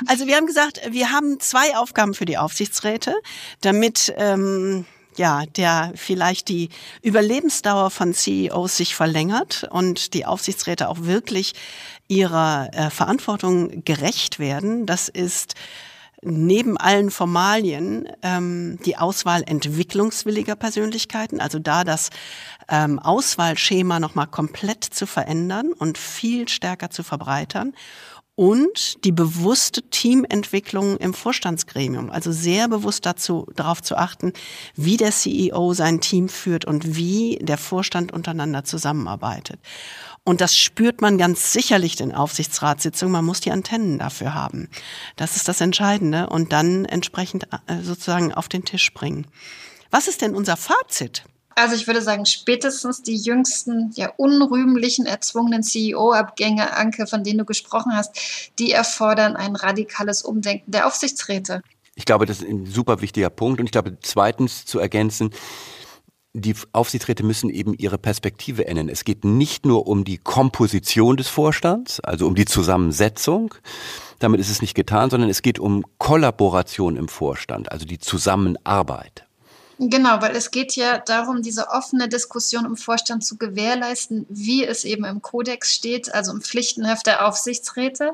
[0.06, 3.14] Also wir haben gesagt, wir haben zwei Aufgaben für die Aufsichtsräte,
[3.60, 4.84] damit ähm,
[5.16, 6.68] ja, der vielleicht die
[7.02, 11.54] Überlebensdauer von CEOs sich verlängert und die Aufsichtsräte auch wirklich
[12.08, 14.86] ihrer äh, Verantwortung gerecht werden.
[14.86, 15.54] Das ist
[16.22, 22.10] neben allen Formalien ähm, die Auswahl entwicklungswilliger Persönlichkeiten, also da das
[22.68, 27.74] ähm, Auswahlschema nochmal komplett zu verändern und viel stärker zu verbreitern
[28.36, 32.10] und die bewusste Teamentwicklung im Vorstandsgremium.
[32.10, 34.34] Also sehr bewusst dazu, darauf zu achten,
[34.74, 39.58] wie der CEO sein Team führt und wie der Vorstand untereinander zusammenarbeitet.
[40.26, 43.12] Und das spürt man ganz sicherlich in Aufsichtsratssitzungen.
[43.12, 44.68] Man muss die Antennen dafür haben.
[45.14, 49.28] Das ist das Entscheidende und dann entsprechend äh, sozusagen auf den Tisch bringen.
[49.92, 51.22] Was ist denn unser Fazit?
[51.54, 57.44] Also ich würde sagen, spätestens die jüngsten, ja unrühmlichen, erzwungenen CEO-Abgänge, Anke, von denen du
[57.44, 61.62] gesprochen hast, die erfordern ein radikales Umdenken der Aufsichtsräte.
[61.94, 63.60] Ich glaube, das ist ein super wichtiger Punkt.
[63.60, 65.30] Und ich glaube, zweitens zu ergänzen,
[66.40, 68.90] die Aufsichtsräte müssen eben ihre Perspektive ändern.
[68.90, 73.54] Es geht nicht nur um die Komposition des Vorstands, also um die Zusammensetzung.
[74.18, 79.24] Damit ist es nicht getan, sondern es geht um Kollaboration im Vorstand, also die Zusammenarbeit.
[79.78, 84.84] Genau, weil es geht ja darum, diese offene Diskussion im Vorstand zu gewährleisten, wie es
[84.84, 88.12] eben im Kodex steht, also im Pflichtenheft der Aufsichtsräte.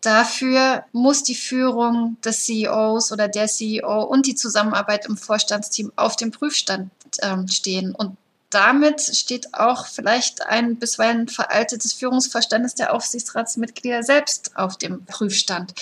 [0.00, 6.16] Dafür muss die Führung des CEOs oder der CEO und die Zusammenarbeit im Vorstandsteam auf
[6.16, 6.90] dem Prüfstand
[7.22, 7.94] ähm, stehen.
[7.94, 8.16] Und
[8.50, 15.74] damit steht auch vielleicht ein bisweilen veraltetes Führungsverständnis der Aufsichtsratsmitglieder selbst auf dem Prüfstand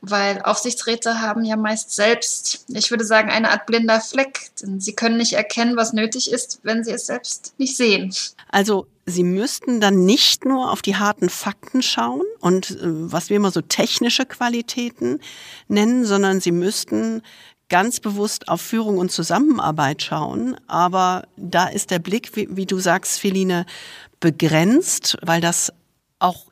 [0.00, 4.50] weil Aufsichtsräte haben ja meist selbst, ich würde sagen, eine Art blinder Fleck.
[4.62, 8.14] Denn sie können nicht erkennen, was nötig ist, wenn sie es selbst nicht sehen.
[8.50, 13.38] Also Sie müssten dann nicht nur auf die harten Fakten schauen und äh, was wir
[13.38, 15.20] immer so technische Qualitäten
[15.66, 17.22] nennen, sondern Sie müssten
[17.68, 20.56] ganz bewusst auf Führung und Zusammenarbeit schauen.
[20.66, 23.66] Aber da ist der Blick, wie, wie du sagst, Feline,
[24.20, 25.72] begrenzt, weil das
[26.18, 26.46] auch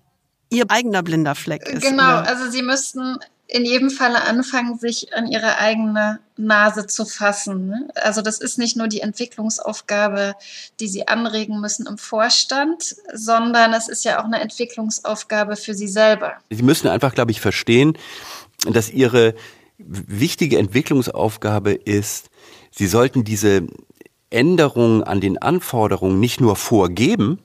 [0.51, 1.83] ihr eigener blinder Fleck ist.
[1.83, 2.29] Genau, oder?
[2.29, 3.19] also Sie müssten
[3.49, 7.69] in jedem Falle anfangen, sich an ihre eigene Nase zu fassen.
[7.69, 7.89] Ne?
[7.95, 10.35] Also das ist nicht nur die Entwicklungsaufgabe,
[10.81, 15.87] die sie anregen müssen im Vorstand, sondern es ist ja auch eine Entwicklungsaufgabe für sie
[15.87, 16.35] selber.
[16.51, 17.97] Sie müssen einfach, glaube ich, verstehen,
[18.69, 19.35] dass ihre
[19.79, 22.31] wichtige Entwicklungsaufgabe ist,
[22.71, 23.67] sie sollten diese
[24.31, 27.41] Änderungen an den Anforderungen nicht nur vorgeben,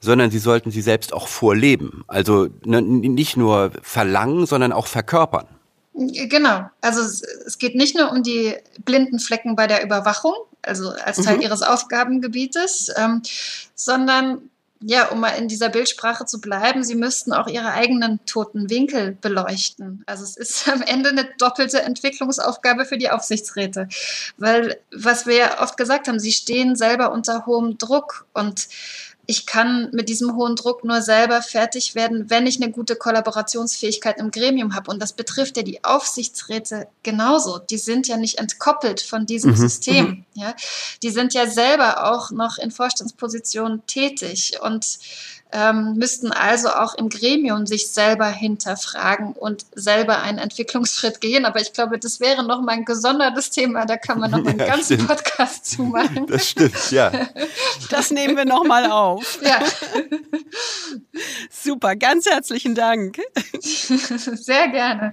[0.00, 2.04] sondern sie sollten sie selbst auch vorleben.
[2.08, 5.46] Also ne, nicht nur verlangen, sondern auch verkörpern.
[5.94, 6.70] Genau.
[6.80, 8.54] Also es geht nicht nur um die
[8.84, 11.42] blinden Flecken bei der Überwachung, also als Teil mhm.
[11.42, 13.22] ihres Aufgabengebietes, ähm,
[13.74, 14.50] sondern
[14.84, 19.16] ja, um mal in dieser Bildsprache zu bleiben, sie müssten auch ihre eigenen toten Winkel
[19.20, 20.02] beleuchten.
[20.06, 23.88] Also es ist am Ende eine doppelte Entwicklungsaufgabe für die Aufsichtsräte.
[24.36, 28.68] Weil, was wir ja oft gesagt haben, sie stehen selber unter hohem Druck und
[29.26, 34.18] ich kann mit diesem hohen Druck nur selber fertig werden, wenn ich eine gute Kollaborationsfähigkeit
[34.18, 34.90] im Gremium habe.
[34.90, 37.58] Und das betrifft ja die Aufsichtsräte genauso.
[37.58, 39.56] Die sind ja nicht entkoppelt von diesem mhm.
[39.56, 40.06] System.
[40.06, 40.24] Mhm.
[40.34, 40.54] Ja?
[41.04, 44.54] Die sind ja selber auch noch in Vorstandspositionen tätig.
[44.60, 44.98] Und
[45.52, 51.44] ähm, müssten also auch im Gremium sich selber hinterfragen und selber einen Entwicklungsschritt gehen.
[51.44, 53.84] Aber ich glaube, das wäre noch mal ein gesondertes Thema.
[53.84, 55.08] Da kann man noch mal einen ja, ganzen stimmt.
[55.08, 56.26] Podcast zu machen.
[56.26, 57.12] Das stimmt, ja.
[57.90, 59.38] Das nehmen wir noch mal auf.
[59.52, 59.58] Ja.
[61.50, 63.18] Super, ganz herzlichen Dank.
[63.60, 65.12] Sehr gerne.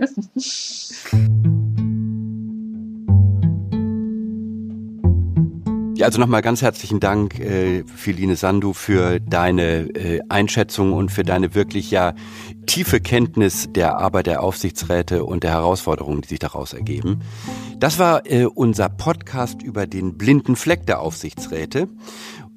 [6.00, 11.24] Ja, also nochmal ganz herzlichen Dank, äh, Philine Sandu, für deine äh, Einschätzung und für
[11.24, 12.14] deine wirklich ja
[12.68, 17.20] tiefe Kenntnis der Arbeit der Aufsichtsräte und der Herausforderungen, die sich daraus ergeben.
[17.80, 21.90] Das war äh, unser Podcast über den blinden Fleck der Aufsichtsräte.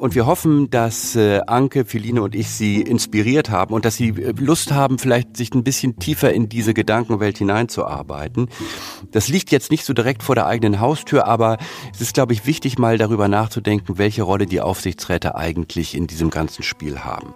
[0.03, 4.09] Und wir hoffen, dass äh, Anke, Philine und ich Sie inspiriert haben und dass Sie
[4.09, 8.49] äh, Lust haben, vielleicht sich ein bisschen tiefer in diese Gedankenwelt hineinzuarbeiten.
[9.13, 11.57] Das liegt jetzt nicht so direkt vor der eigenen Haustür, aber
[11.95, 16.31] es ist, glaube ich, wichtig, mal darüber nachzudenken, welche Rolle die Aufsichtsräte eigentlich in diesem
[16.31, 17.33] ganzen Spiel haben.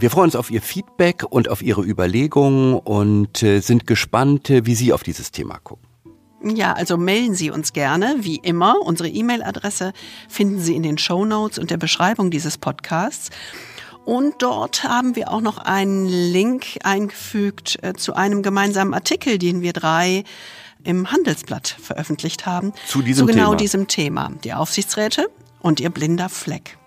[0.00, 4.66] Wir freuen uns auf Ihr Feedback und auf Ihre Überlegungen und äh, sind gespannt, äh,
[4.66, 5.85] wie Sie auf dieses Thema gucken.
[6.42, 8.80] Ja, also melden Sie uns gerne, wie immer.
[8.82, 9.92] Unsere E-Mail-Adresse
[10.28, 13.30] finden Sie in den Show Notes und der Beschreibung dieses Podcasts.
[14.04, 19.62] Und dort haben wir auch noch einen Link eingefügt äh, zu einem gemeinsamen Artikel, den
[19.62, 20.22] wir drei
[20.84, 22.72] im Handelsblatt veröffentlicht haben.
[22.86, 23.26] Zu diesem.
[23.26, 23.56] Zu genau Thema.
[23.56, 24.30] diesem Thema.
[24.44, 25.28] Die Aufsichtsräte
[25.60, 26.78] und ihr blinder Fleck.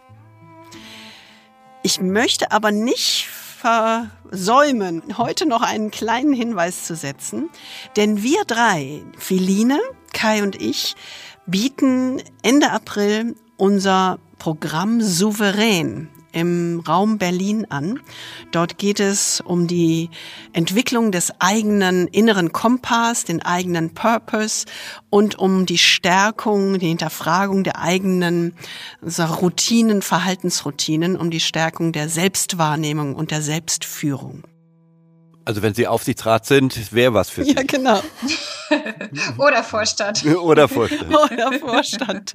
[1.84, 3.28] Ich möchte aber nicht
[3.60, 7.50] versäumen, heute noch einen kleinen Hinweis zu setzen.
[7.96, 9.80] Denn wir drei, Philine,
[10.14, 10.96] Kai und ich,
[11.46, 18.00] bieten Ende April unser Programm Souverän im Raum Berlin an.
[18.52, 20.10] Dort geht es um die
[20.54, 24.66] Entwicklung des eigenen inneren Kompass, den eigenen Purpose
[25.10, 28.54] und um die Stärkung, die Hinterfragung der eigenen
[29.18, 34.44] Routinen, Verhaltensroutinen, um die Stärkung der Selbstwahrnehmung und der Selbstführung.
[35.50, 37.56] Also wenn Sie Aufsichtsrat sind, wäre was für Sie.
[37.56, 38.04] Ja, genau.
[39.40, 40.24] Oder Vorstand.
[40.24, 41.12] Oder Vorstand.
[41.12, 42.34] Oder Vorstand.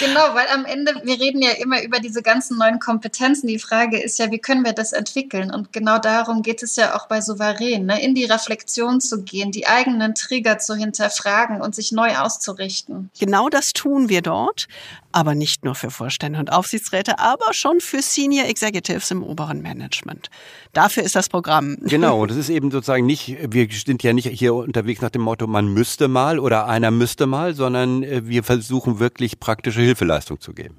[0.00, 3.46] genau, weil am Ende, wir reden ja immer über diese ganzen neuen Kompetenzen.
[3.46, 5.52] Die Frage ist ja, wie können wir das entwickeln?
[5.52, 8.02] Und genau darum geht es ja auch bei Souverän, ne?
[8.02, 13.10] in die Reflexion zu gehen, die eigenen Trigger zu hinterfragen und sich neu auszurichten.
[13.20, 14.66] Genau das tun wir dort
[15.12, 20.30] aber nicht nur für Vorstände und Aufsichtsräte, aber schon für Senior Executives im oberen Management.
[20.72, 21.76] Dafür ist das Programm.
[21.88, 25.46] Genau, das ist eben sozusagen nicht, wir sind ja nicht hier unterwegs nach dem Motto,
[25.46, 30.52] man müsste mal oder einer müsste mal, sondern äh, wir versuchen wirklich praktische Hilfeleistung zu
[30.52, 30.78] geben.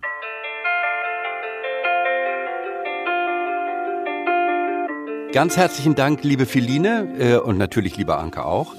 [5.32, 8.74] Ganz herzlichen Dank, liebe Philine äh, und natürlich liebe Anke auch.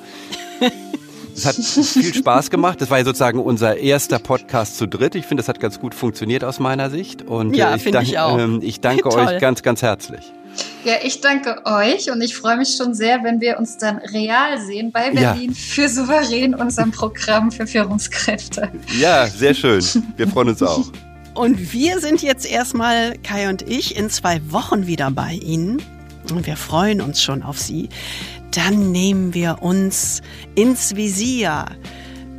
[1.41, 2.81] Es hat viel Spaß gemacht.
[2.81, 5.15] Das war ja sozusagen unser erster Podcast zu dritt.
[5.15, 7.23] Ich finde, das hat ganz gut funktioniert aus meiner Sicht.
[7.23, 8.39] Und ja, äh, ich, dank, ich, auch.
[8.39, 10.33] Ähm, ich danke euch ganz, ganz herzlich.
[10.85, 14.61] Ja, ich danke euch und ich freue mich schon sehr, wenn wir uns dann real
[14.61, 15.57] sehen bei Berlin ja.
[15.57, 18.71] für Souverän, unserem Programm für Führungskräfte.
[18.99, 19.83] Ja, sehr schön.
[20.17, 20.91] Wir freuen uns auch.
[21.35, 25.81] Und wir sind jetzt erstmal, Kai und ich, in zwei Wochen wieder bei Ihnen.
[26.31, 27.89] Und wir freuen uns schon auf Sie.
[28.53, 30.23] Dann nehmen wir uns
[30.57, 31.67] ins Visier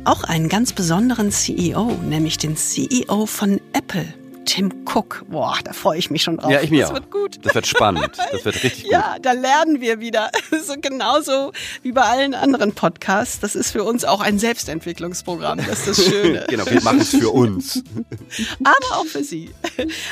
[0.04, 4.04] auch einen ganz besonderen CEO, nämlich den CEO von Apple.
[4.44, 5.24] Tim Cook.
[5.30, 6.50] Boah, da freue ich mich schon drauf.
[6.50, 6.94] Ja, ich mir das auch.
[6.94, 7.38] wird gut.
[7.42, 8.10] Das wird spannend.
[8.32, 8.92] Das wird richtig gut.
[8.92, 10.30] Ja, da lernen wir wieder.
[10.64, 11.52] So genauso
[11.82, 13.40] wie bei allen anderen Podcasts.
[13.40, 15.58] Das ist für uns auch ein Selbstentwicklungsprogramm.
[15.58, 16.44] Das ist das Schöne.
[16.48, 17.82] genau, wir machen es für uns.
[18.62, 19.50] Aber auch für Sie.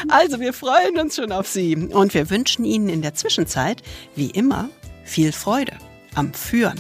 [0.08, 1.76] Also, wir freuen uns schon auf Sie.
[1.76, 3.82] Und wir wünschen Ihnen in der Zwischenzeit,
[4.16, 4.70] wie immer,
[5.04, 5.72] viel Freude
[6.14, 6.78] am Führen.